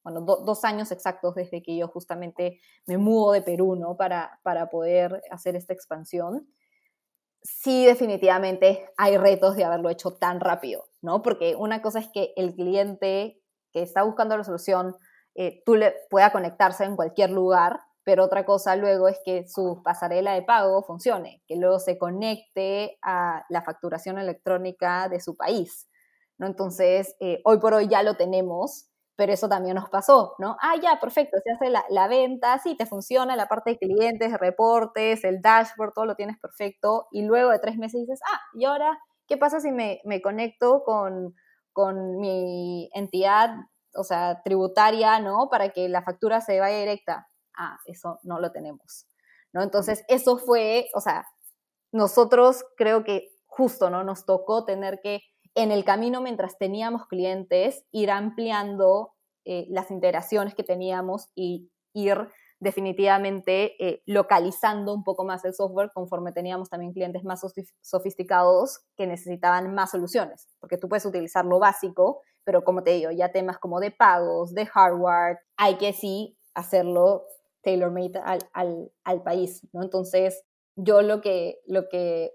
[0.04, 3.98] bueno, dos años exactos desde que yo justamente me mudo de Perú ¿no?
[3.98, 6.48] para, para poder hacer esta expansión.
[7.44, 11.22] Sí, definitivamente hay retos de haberlo hecho tan rápido, ¿no?
[11.22, 13.42] Porque una cosa es que el cliente
[13.74, 14.96] que está buscando la solución
[15.38, 19.84] eh, tú le pueda conectarse en cualquier lugar, pero otra cosa luego es que su
[19.84, 25.88] pasarela de pago funcione, que luego se conecte a la facturación electrónica de su país,
[26.40, 26.48] ¿no?
[26.48, 30.58] Entonces, eh, hoy por hoy ya lo tenemos, pero eso también nos pasó, ¿no?
[30.60, 35.24] Ah, ya, perfecto, se hace la, venta, sí, te funciona la parte de clientes, reportes,
[35.24, 38.98] el dashboard, todo lo tienes perfecto, y luego de tres meses dices, ah, ¿y ahora
[39.28, 41.36] qué pasa si me, me conecto con,
[41.74, 43.52] con mi entidad
[43.98, 45.50] o sea, tributaria, ¿no?
[45.50, 47.28] Para que la factura se vaya directa.
[47.58, 49.08] Ah, eso no lo tenemos,
[49.54, 49.64] ¿no?
[49.64, 51.26] Entonces, eso fue, o sea,
[51.92, 54.04] nosotros creo que justo, ¿no?
[54.04, 55.22] Nos tocó tener que,
[55.56, 59.14] en el camino mientras teníamos clientes, ir ampliando
[59.46, 62.30] eh, las integraciones que teníamos y ir
[62.60, 67.42] definitivamente eh, localizando un poco más el software conforme teníamos también clientes más
[67.82, 73.12] sofisticados que necesitaban más soluciones, porque tú puedes utilizar lo básico, pero como te digo,
[73.12, 77.26] ya temas como de pagos, de hardware, hay que sí hacerlo
[77.62, 79.84] tailor-made al, al, país, ¿no?
[79.84, 80.46] Entonces,
[80.78, 82.32] yo lo que, lo que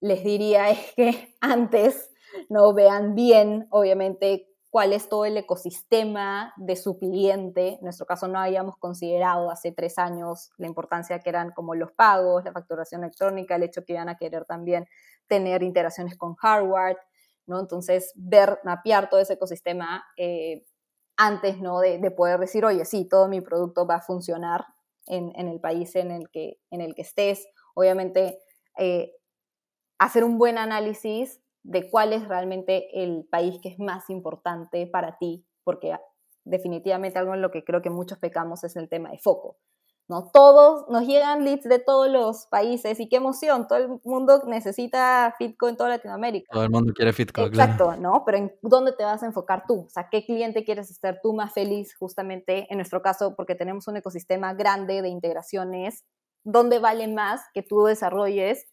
[0.00, 2.10] les diría es que antes
[2.48, 7.74] no vean bien, obviamente, cuál es todo el ecosistema de su cliente.
[7.74, 11.92] En nuestro caso no habíamos considerado hace tres años la importancia que eran como los
[11.92, 14.86] pagos, la facturación electrónica, el hecho que iban a querer también
[15.26, 16.96] tener interacciones con hardware,
[17.46, 17.60] ¿no?
[17.60, 20.64] Entonces, ver, mapear todo ese ecosistema eh,
[21.16, 21.80] antes, ¿no?
[21.80, 24.64] De, poder decir, oye, sí, todo mi producto va a funcionar
[25.06, 27.46] en, el país en el que, en el que estés.
[27.74, 28.38] Obviamente,
[28.78, 29.12] eh,
[29.98, 35.18] hacer un buen análisis de cuál es realmente el país que es más importante para
[35.18, 35.94] ti, porque
[36.44, 39.58] definitivamente algo en lo que creo que muchos pecamos es el tema de foco.
[40.10, 40.30] ¿No?
[40.32, 45.34] Todos nos llegan leads de todos los países y qué emoción, todo el mundo necesita
[45.38, 46.48] Fitco en toda Latinoamérica.
[46.52, 48.24] Todo el mundo quiere Fitco, Exacto, ¿no?
[48.26, 49.84] Pero ¿en dónde te vas a enfocar tú?
[49.86, 53.86] O sea, ¿qué cliente quieres estar tú más feliz justamente en nuestro caso porque tenemos
[53.86, 56.04] un ecosistema grande de integraciones,
[56.42, 58.66] ¿dónde vale más que tú desarrolles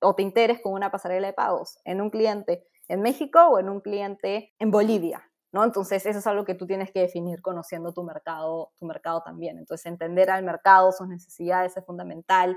[0.00, 3.68] o te interes con una pasarela de pagos en un cliente en México o en
[3.68, 5.62] un cliente en Bolivia, ¿no?
[5.62, 9.56] Entonces, eso es algo que tú tienes que definir conociendo tu mercado, tu mercado también.
[9.56, 12.56] Entonces, entender al mercado, sus necesidades es fundamental.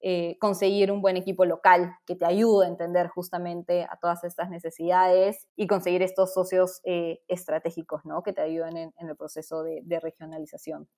[0.00, 4.48] Eh, conseguir un buen equipo local que te ayude a entender justamente a todas estas
[4.48, 8.22] necesidades y conseguir estos socios eh, estratégicos, ¿no?
[8.22, 10.88] Que te ayuden en, el proceso de, regionalización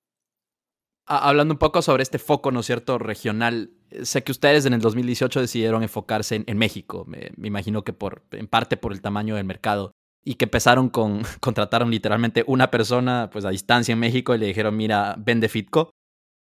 [1.07, 3.69] hablando un poco sobre este foco, ¿no cierto?, regional.
[4.01, 8.47] Sé que ustedes en el 2018 decidieron enfocarse en, México, me, imagino que por, en
[8.47, 9.91] parte por el tamaño del mercado,
[10.25, 14.47] y que empezaron con, contrataron literalmente una persona pues a distancia en México y le
[14.47, 15.91] dijeron, mira, vende Fitco.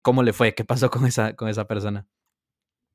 [0.04, 0.54] ¿Cómo le fue?
[0.54, 2.08] ¿Qué pasó con esa, con esa persona?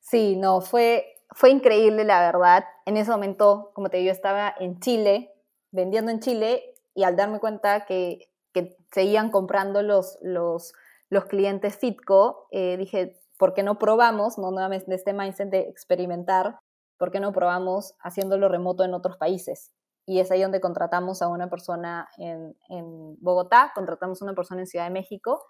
[0.01, 2.65] Sí, no, fue, fue increíble, la verdad.
[2.87, 5.33] En ese momento, como te digo, estaba en Chile,
[5.73, 6.63] vendiendo en Chile,
[6.95, 10.73] y al darme cuenta que, que seguían comprando los, los
[11.15, 16.59] los clientes Fitco, eh, dije, ¿por qué no probamos, no nuevamente este mindset de experimentar,
[16.99, 19.73] ¿por qué no probamos haciéndolo remoto en otros países?
[20.07, 24.61] Y es ahí donde contratamos a una persona en, en Bogotá, contratamos a una persona
[24.61, 25.43] en Ciudad de México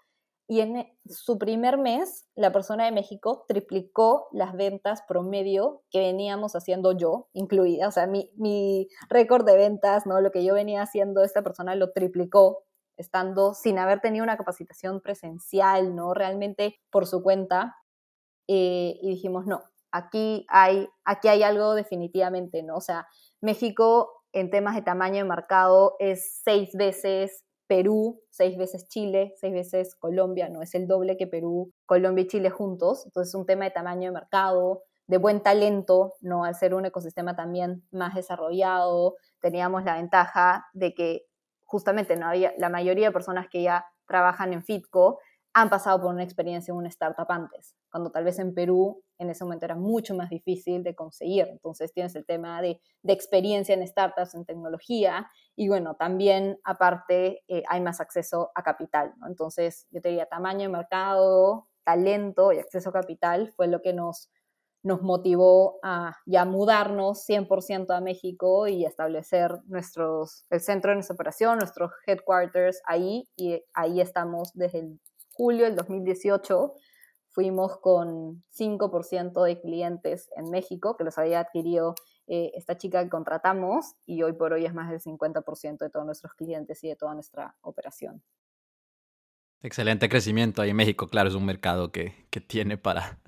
[0.47, 6.55] y en su primer mes la persona de México triplicó las ventas promedio que veníamos
[6.55, 10.21] haciendo yo, incluida, o sea, mi, mi récord de ventas, ¿no?
[10.21, 12.63] Lo que yo venía haciendo, esta persona lo triplicó
[12.95, 16.13] estando sin haber tenido una capacitación presencial, ¿no?
[16.13, 17.75] Realmente por su cuenta.
[18.47, 22.75] Eh, y dijimos, no, aquí hay, aquí hay algo definitivamente, ¿no?
[22.75, 23.07] O sea,
[23.41, 29.53] México en temas de tamaño de mercado es seis veces Perú, seis veces Chile, seis
[29.53, 33.05] veces Colombia, no es el doble que Perú, Colombia y Chile juntos.
[33.05, 36.43] Entonces es un tema de tamaño de mercado, de buen talento, ¿no?
[36.43, 41.21] Al ser un ecosistema también más desarrollado, teníamos la ventaja de que
[41.63, 45.19] justamente no había, la mayoría de personas que ya trabajan en Fitco
[45.57, 49.29] han pasado por una experiencia en una startup antes, cuando tal vez en Perú en
[49.29, 51.47] ese momento era mucho más difícil de conseguir.
[51.47, 57.63] Entonces tienes el tema de, experiencia en startups, en tecnología, y bueno, también aparte eh,
[57.69, 59.13] hay más acceso a capital.
[59.25, 63.93] Entonces yo te diría tamaño de mercado, talento y acceso a capital fue lo que
[63.93, 64.29] nos,
[64.83, 71.13] nos motivó a ya mudarnos 100% a México y establecer nuestros, el centro de nuestra
[71.13, 74.99] operación, nuestros headquarters ahí, y ahí estamos desde el
[75.35, 76.73] julio del 2018
[77.29, 81.93] fuimos con 5% de clientes en México que los había adquirido
[82.27, 86.05] eh, esta chica que contratamos y hoy por hoy es más del 50% de todos
[86.05, 88.23] nuestros clientes y de toda nuestra operación.
[89.61, 92.13] Excelente crecimiento ahí en México, claro, es un mercado que,
[92.47, 93.19] tiene para,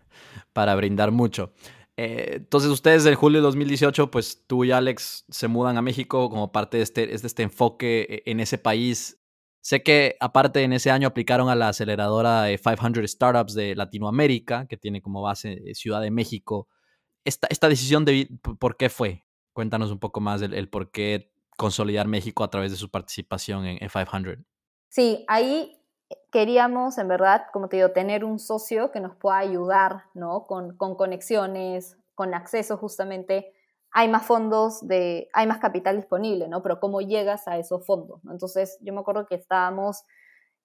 [0.54, 1.52] para brindar mucho.
[1.98, 6.30] Eh, entonces ustedes en julio de 2018, pues tú y Alex se mudan a México
[6.30, 9.20] como parte de este, de este enfoque eh, en ese país
[9.68, 14.66] Sé que aparte en ese año aplicaron a la aceleradora de 500 Startups de Latinoamérica,
[14.66, 16.70] que tiene como base eh, Ciudad de México.
[17.26, 19.26] Esta, esta decisión, de, ¿por qué fue?
[19.52, 23.78] Cuéntanos un poco más el, por qué consolidar México a través de su participación en,
[23.80, 24.38] 500.
[24.88, 25.78] Sí, ahí
[26.32, 30.46] queríamos, en verdad, como te digo, tener un socio que nos pueda ayudar, ¿no?
[30.48, 33.52] Con, con conexiones, con acceso justamente
[33.92, 36.62] hay más fondos, de, hay más capital disponible, ¿no?
[36.62, 38.22] Pero ¿cómo llegas a esos fondos?
[38.30, 40.04] Entonces, yo me acuerdo que estábamos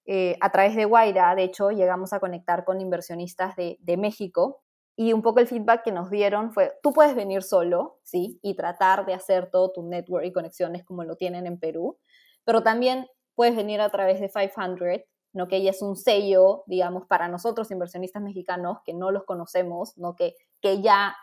[0.05, 4.61] eh, a través de Guaira, de hecho, llegamos a conectar con inversionistas de, de, México
[4.97, 8.37] y un poco el feedback que nos dieron fue, tú puedes venir solo, ¿sí?
[8.41, 11.97] Y tratar de hacer todo tu network y conexiones como lo tienen en Perú,
[12.43, 15.47] pero también puedes venir a través de 500, ¿no?
[15.47, 20.15] Que es un sello, digamos, para nosotros inversionistas mexicanos que no los conocemos, ¿no?
[20.15, 21.15] Que, que ya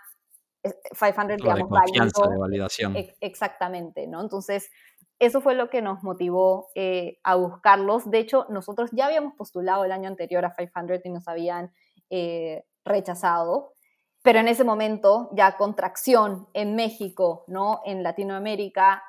[0.63, 2.97] 500, digamos, de validación.
[3.21, 4.21] Exactamente, ¿no?
[4.21, 4.71] Entonces,
[5.19, 8.11] eso fue lo que nos motivó eh, a buscarlos.
[8.11, 11.73] De hecho, nosotros ya habíamos postulado el año anterior a 500 y nos habían
[12.09, 13.75] eh, rechazado,
[14.23, 17.81] pero en ese momento, ya con tracción en México, ¿no?
[17.85, 19.03] En Latinoamérica,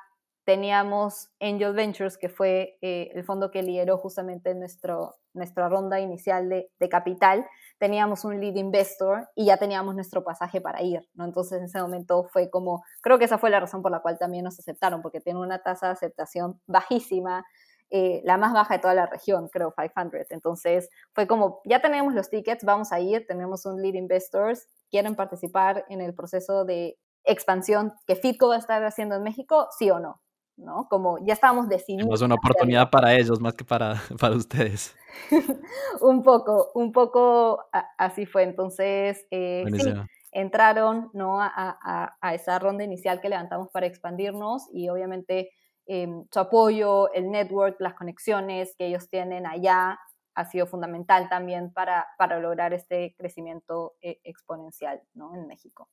[0.44, 6.48] teníamos Angel Ventures, que fue eh, el fondo que lideró justamente nuestro, nuestra ronda inicial
[6.48, 7.46] de, de, capital.
[7.82, 11.24] Teníamos un lead investor y ya teníamos nuestro pasaje para ir, ¿no?
[11.24, 14.20] Entonces en ese momento fue como, creo que esa fue la razón por la cual
[14.20, 17.44] también nos aceptaron, porque tiene una tasa de aceptación bajísima,
[17.90, 20.30] eh, la más baja de toda la región, creo, 500.
[20.30, 25.16] Entonces fue como, ya tenemos los tickets, vamos a ir, tenemos un lead investors, quieren
[25.16, 29.90] participar en el proceso de expansión que Fitco va a estar haciendo en México, sí
[29.90, 30.20] o no.
[30.56, 30.86] ¿No?
[30.88, 32.14] Como ya estábamos decidiendo.
[32.14, 34.94] Es una oportunidad para ellos más que para, para ustedes.
[36.00, 37.64] un poco, un poco
[37.98, 38.42] así fue.
[38.42, 39.92] Entonces, eh, sí,
[40.32, 41.38] entraron ¿no?
[41.40, 45.50] A, esa ronda inicial que levantamos para expandirnos y obviamente
[45.86, 49.98] em, su apoyo, el network, las conexiones que ellos tienen allá
[50.34, 55.34] ha sido fundamental también para, para lograr este crecimiento eh, exponencial ¿no?
[55.34, 55.88] en México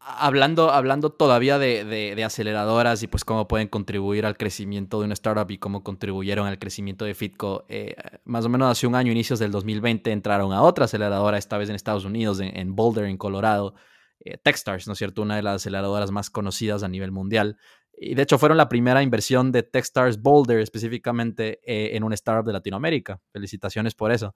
[0.00, 5.50] hablando, hablando todavía de, aceleradoras y pues cómo pueden contribuir al crecimiento de una startup
[5.50, 9.38] y cómo contribuyeron al crecimiento de Fitco, eh, más o menos hace un año, inicios
[9.38, 13.74] del 2020, entraron a otra aceleradora, esta vez en Estados Unidos, en, Boulder, en Colorado,
[14.20, 15.22] eh, Techstars, ¿no es cierto?
[15.22, 17.56] Una de las aceleradoras más conocidas a nivel mundial.
[17.96, 22.46] Y de hecho fueron la primera inversión de Techstars Boulder específicamente eh, en una startup
[22.46, 23.20] de Latinoamérica.
[23.32, 24.34] Felicitaciones por eso.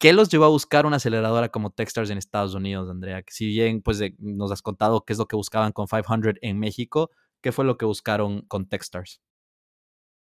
[0.00, 3.24] ¿Qué los llevó a buscar una aceleradora como Techstars en Estados Unidos, Andrea?
[3.26, 7.10] Si bien pues, nos has contado qué es lo que buscaban con 500 en México,
[7.40, 9.20] ¿qué fue lo que buscaron con Techstars?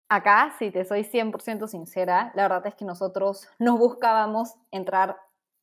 [0.07, 5.18] Acá, si te soy 100% sincera, la verdad es que nosotros no buscábamos entrar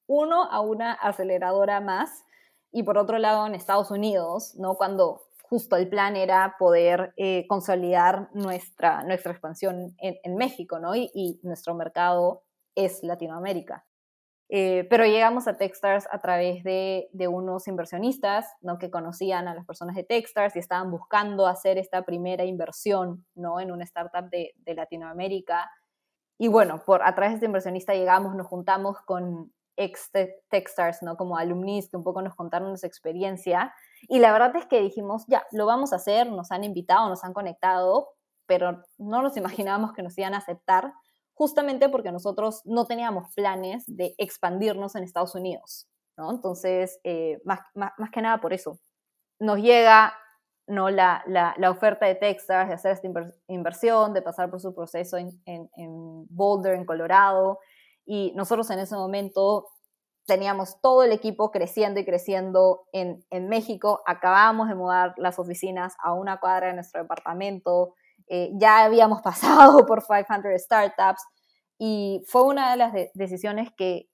[0.07, 2.27] uno a una aceleradora más
[2.73, 4.75] y por otro lado en Estados Unidos, ¿no?
[4.75, 10.95] Cuando justo el plan era poder eh, consolidar nuestra, nuestra expansión en, México, ¿no?
[10.95, 12.43] Y, y, nuestro mercado
[12.77, 13.85] es Latinoamérica.
[14.49, 18.79] Eh, pero llegamos a Techstars a través de, unos inversionistas ¿no?
[18.79, 23.59] que conocían a las personas de Techstars y estaban buscando hacer esta primera inversión ¿no?
[23.59, 25.69] en una startup de, Latinoamérica.
[26.39, 30.11] Y bueno, por, a través de este inversionista llegamos, nos juntamos con ex
[30.49, 31.17] Techstars, ¿no?
[31.17, 33.75] como alumnis que un poco nos contaron su experiencia.
[34.03, 37.25] Y la verdad es que dijimos, ya, lo vamos a hacer, nos han invitado, nos
[37.25, 38.11] han conectado,
[38.47, 40.93] pero no nos imaginábamos que nos iban a aceptar
[41.37, 46.31] justamente porque nosotros no teníamos planes de expandirnos en Estados Unidos, ¿no?
[46.31, 48.81] Entonces, eh, más, más, que nada por eso.
[49.39, 50.15] Nos llega
[50.67, 50.89] ¿no?
[50.89, 53.09] La, la, oferta de Texas de hacer esta
[53.49, 57.61] inversión, de pasar por su proceso en, Boulder, en Colorado,
[58.07, 59.69] y nosotros en ese momento
[60.25, 65.95] teníamos todo el equipo creciendo y creciendo en, en México, acabábamos de mudar las oficinas
[66.03, 67.95] a una cuadra de nuestro departamento,
[68.29, 71.23] eh, ya habíamos pasado por 500 startups
[71.79, 74.09] y fue una de las decisiones que,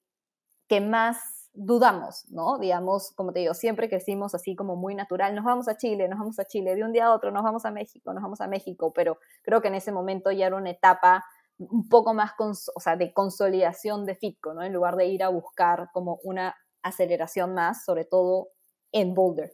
[0.69, 1.19] que más
[1.55, 2.59] dudamos, ¿no?
[2.59, 6.19] Digamos, como te digo, siempre crecimos así como muy natural, nos vamos a Chile, nos
[6.19, 8.49] vamos a Chile, de un día a otro nos vamos a México, nos vamos a
[8.49, 11.25] México, pero creo que en ese momento ya era una etapa
[11.59, 14.63] un poco más o sea, de consolidación de Fitco, ¿no?
[14.63, 18.49] En lugar de ir a buscar como una aceleración más, sobre todo
[18.91, 19.53] en Boulder.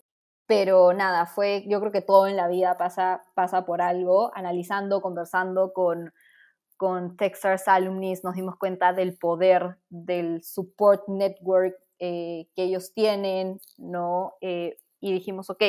[0.49, 5.03] Pero nada, fue, yo creo que todo en la vida pasa, pasa por algo, analizando,
[5.03, 6.15] conversando con,
[6.79, 13.61] con Techstars Alumnis, nos dimos cuenta del poder del support network eh, que ellos tienen,
[13.77, 14.37] ¿no?
[14.41, 15.63] Eh, y dijimos, ok,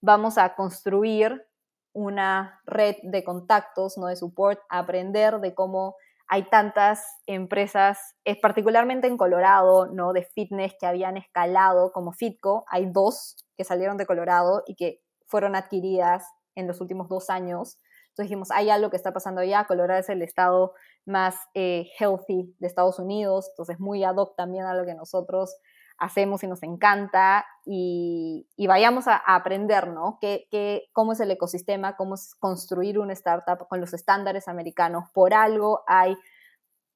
[0.00, 1.46] vamos a construir
[1.92, 4.06] una red de contactos, ¿no?
[4.06, 5.96] De support, aprender de cómo
[6.28, 10.14] hay tantas empresas, es particularmente en Colorado, ¿no?
[10.14, 15.00] De fitness que habían escalado como Fitco, hay dos que salieron de Colorado y que
[15.26, 16.24] fueron adquiridas
[16.54, 17.78] en los últimos dos años.
[18.08, 20.74] Entonces dijimos, hay algo que está pasando allá, Colorado es el estado
[21.04, 25.56] más eh, healthy de Estados Unidos, entonces muy ad hoc también a lo que nosotros
[25.98, 30.18] hacemos y nos encanta y, vayamos a, aprender, ¿no?
[30.20, 35.10] ¿Qué, cómo es el ecosistema, cómo es construir una startup con los estándares americanos.
[35.12, 36.16] Por algo hay,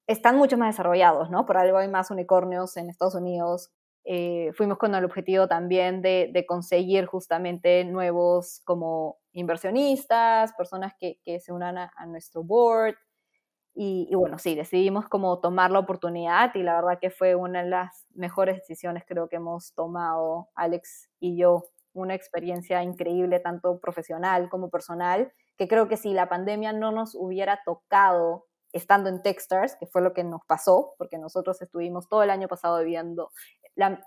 [0.07, 1.47] están mucho más desarrollados, ¿no?
[1.47, 3.71] Por algo hay más unicornios en Estados Unidos,
[4.11, 11.53] eh, fuimos con el objetivo también de, conseguir justamente nuevos como inversionistas, personas que, se
[11.53, 12.95] unan a, nuestro board.
[13.75, 17.69] Y, bueno, sí, decidimos como tomar la oportunidad y la verdad que fue una de
[17.69, 21.65] las mejores decisiones creo que hemos tomado Alex y yo.
[21.93, 27.15] Una experiencia increíble, tanto profesional como personal, que creo que si la pandemia no nos
[27.15, 32.23] hubiera tocado estando en Techstars, que fue lo que nos pasó, porque nosotros estuvimos todo
[32.23, 33.31] el año pasado viviendo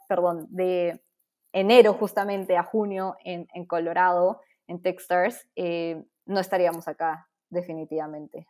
[0.07, 1.01] perdón, de
[1.53, 8.47] enero justamente a junio en, Colorado, en Techstars, eh, no estaríamos acá definitivamente.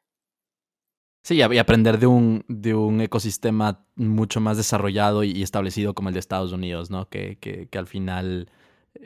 [1.23, 6.13] Sí, y aprender de un, de un ecosistema mucho más desarrollado y establecido como el
[6.13, 7.09] de Estados Unidos, ¿no?
[7.09, 8.49] Que, que, al final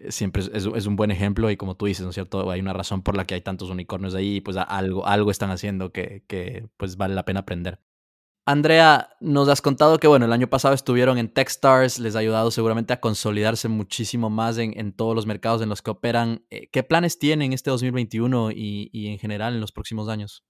[0.09, 2.49] siempre es, un buen ejemplo y como tú dices, ¿no es cierto?
[2.49, 5.51] Hay una razón por la que hay tantos unicornios ahí y pues algo, algo están
[5.51, 7.79] haciendo que, que pues vale la pena aprender.
[8.47, 12.51] Andrea, nos has contado que, bueno, el año pasado estuvieron en Techstars, les ha ayudado
[12.51, 16.45] seguramente a consolidarse muchísimo más en, todos los mercados en los que operan.
[16.51, 20.45] Eh, ¿Qué planes tienen este 2021 y, y en general en los próximos años?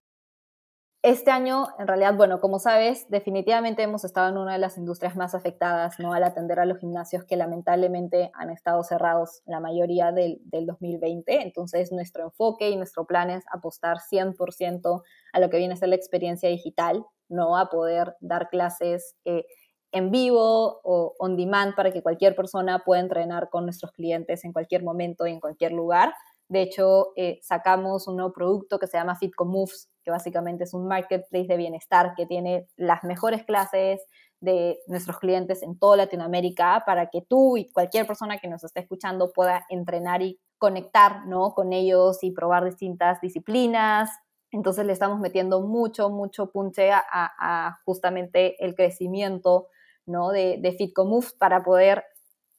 [1.06, 5.16] Este año, en realidad, bueno, como sabes, definitivamente hemos estado en una de las industrias
[5.16, 6.14] más afectadas, ¿no?
[6.14, 11.44] Al atender a los gimnasios que lamentablemente han estado cerrados la mayoría del, del 2020.
[11.44, 15.90] Entonces, nuestro enfoque y nuestro plan es apostar 100% a lo que viene a ser
[15.90, 17.56] la experiencia digital, ¿no?
[17.56, 19.46] A poder dar clases eh,
[19.92, 24.54] en vivo o on demand para que cualquier persona pueda entrenar con nuestros clientes en
[24.54, 26.16] cualquier momento y en cualquier lugar
[26.48, 30.74] de hecho, eh, sacamos un nuevo producto que se llama Fitco Moves, que básicamente es
[30.76, 34.00] un marketplace de bienestar que tiene las mejores clases
[34.40, 38.82] de nuestros clientes en toda Latinoamérica para que tú y cualquier persona que nos esté
[38.82, 41.56] escuchando pueda entrenar y conectar ¿no?
[41.56, 44.12] con ellos y probar distintas disciplinas.
[44.52, 49.70] Entonces le estamos metiendo mucho, mucho punche a, justamente el crecimiento
[50.06, 50.30] ¿no?
[50.30, 52.04] de, de Fitco Moves para poder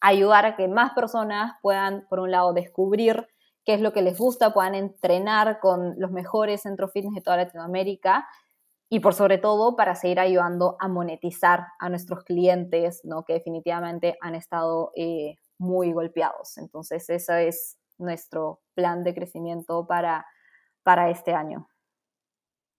[0.01, 3.29] ayudar a que más personas puedan, por un lado, descubrir
[3.67, 7.37] qué es lo que les gusta, puedan entrenar con los mejores centros fitness de toda
[7.37, 8.27] Latinoamérica
[8.89, 13.25] y por sobre todo para seguir ayudando a monetizar a nuestros clientes, ¿no?
[13.25, 16.57] que definitivamente han estado eh, muy golpeados.
[16.59, 20.25] Entonces, ese es nuestro plan de crecimiento para,
[20.85, 21.69] para este año.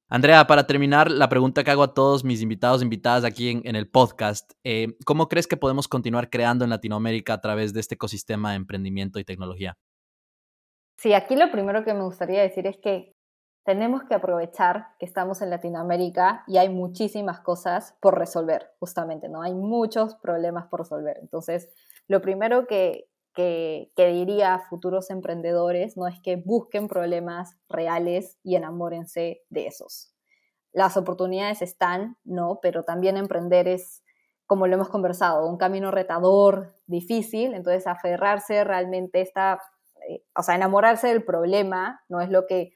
[0.10, 3.76] Andrea, para terminar, la pregunta que hago a todos mis invitados e invitadas aquí en,
[3.76, 7.96] el podcast, eh, ¿cómo crees que podemos continuar creando en Latinoamérica a través de este
[7.96, 9.78] ecosistema de emprendimiento y tecnología?
[10.98, 13.16] Sí, aquí lo primero que me gustaría decir es que
[13.64, 19.42] tenemos que aprovechar que estamos en Latinoamérica y hay muchísimas cosas por resolver, justamente, ¿no?
[19.42, 21.18] Hay muchos problemas por resolver.
[21.22, 21.70] Entonces,
[22.08, 26.08] lo primero que, que, diría a futuros emprendedores, ¿no?
[26.08, 30.14] Es que busquen problemas reales y enamórense de esos.
[30.72, 32.60] Las oportunidades están, ¿no?
[32.62, 34.02] Pero también emprender es,
[34.48, 39.60] como lo hemos conversado, un camino retador, difícil, entonces aferrarse realmente está,
[40.08, 42.72] eh, o sea, enamorarse del problema, no es lo que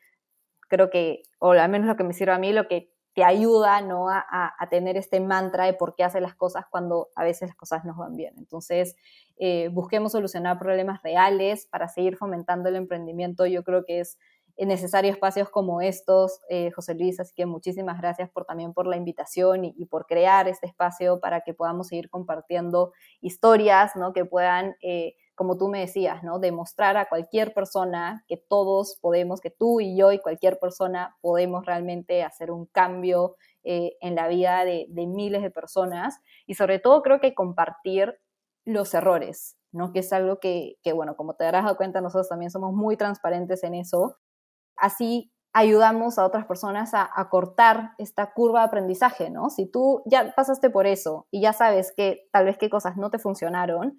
[0.70, 3.82] creo que, o al menos lo que me sirve a mí, lo que te ayuda
[3.82, 4.10] ¿no?
[4.10, 7.58] a, a, tener este mantra de por qué hace las cosas cuando a veces las
[7.58, 8.34] cosas no van bien.
[8.38, 8.96] Entonces,
[9.38, 13.46] eh, busquemos solucionar problemas reales para seguir fomentando el emprendimiento.
[13.46, 14.18] Yo creo que es
[14.58, 18.96] necesario espacios como estos, eh, José Luis, así que muchísimas gracias por también por la
[18.96, 24.14] invitación y, por crear este espacio para que podamos seguir compartiendo historias, ¿no?
[24.14, 24.76] Que puedan
[25.42, 26.38] como tú me decías, ¿no?
[26.38, 31.66] Demostrar a cualquier persona que todos podemos, que tú y yo y cualquier persona podemos
[31.66, 37.02] realmente hacer un cambio eh, en la vida de, miles de personas y sobre todo
[37.02, 38.20] creo que compartir
[38.66, 39.92] los errores, ¿no?
[39.94, 43.74] Que es algo que, bueno, como te darás cuenta, nosotros también somos muy transparentes en
[43.74, 44.18] eso.
[44.76, 49.50] Así ayudamos a otras personas a, a, cortar esta curva de aprendizaje, ¿no?
[49.50, 53.10] Si tú ya pasaste por eso y ya sabes que tal vez qué cosas no
[53.10, 53.98] te funcionaron,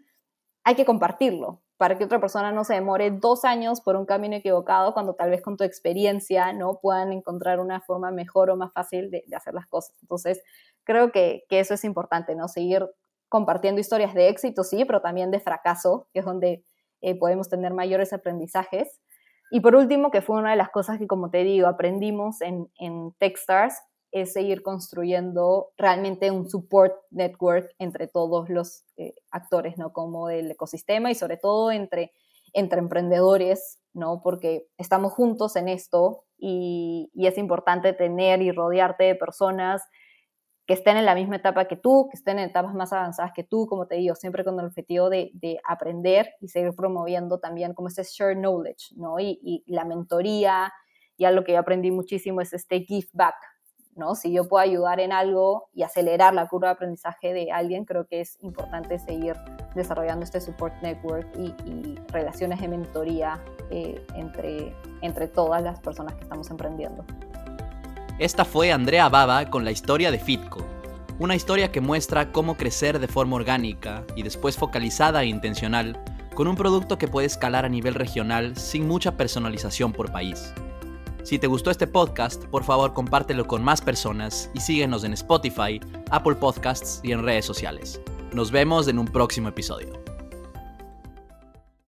[0.64, 4.36] hay que compartirlo para que otra persona no se demore dos años por un camino
[4.36, 8.72] equivocado cuando tal vez con tu experiencia no puedan encontrar una forma mejor o más
[8.72, 9.96] fácil de, hacer las cosas.
[10.00, 10.40] Entonces,
[10.84, 12.46] creo que, eso es importante, ¿no?
[12.46, 12.88] Seguir
[13.28, 16.64] compartiendo historias de éxito, sí, pero también de fracaso, que es donde
[17.00, 19.00] eh, podemos tener mayores aprendizajes.
[19.50, 22.70] Y por último, que fue una de las cosas que, como te digo, aprendimos en,
[22.78, 23.74] en Techstars,
[24.12, 29.92] es seguir construyendo realmente un support network entre todos los eh, actores, ¿no?
[29.92, 32.12] Como del ecosistema y sobre todo entre,
[32.52, 34.20] entre emprendedores, ¿no?
[34.22, 39.82] Porque estamos juntos en esto y, es importante tener y rodearte de personas
[40.66, 43.44] que estén en la misma etapa que tú, que estén en etapas más avanzadas que
[43.44, 47.72] tú, como te digo, siempre con el objetivo de, de aprender y seguir promoviendo también
[47.72, 49.18] como este share knowledge, ¿no?
[49.18, 50.70] Y, y la mentoría,
[51.16, 53.36] y algo que yo aprendí muchísimo es este give back,
[53.95, 54.14] ¿no?
[54.14, 58.07] Si yo puedo ayudar en algo y acelerar la curva de aprendizaje de alguien, creo
[58.07, 59.36] que es importante seguir
[59.74, 61.53] desarrollando este support network y,
[62.09, 67.05] relaciones de mentoría eh, entre, entre todas las personas que estamos emprendiendo.
[68.18, 70.61] Esta fue Andrea Baba con la historia de Fitco,
[71.18, 75.99] una historia que muestra cómo crecer de forma orgánica y después focalizada e intencional
[76.34, 80.53] con un producto que puede escalar a nivel regional sin mucha personalización por país.
[81.24, 85.80] Si te gustó este podcast, por favor compártelo con más personas y síguenos en Spotify,
[86.10, 88.00] Apple Podcasts y en redes sociales.
[88.32, 90.01] Nos vemos en un próximo episodio.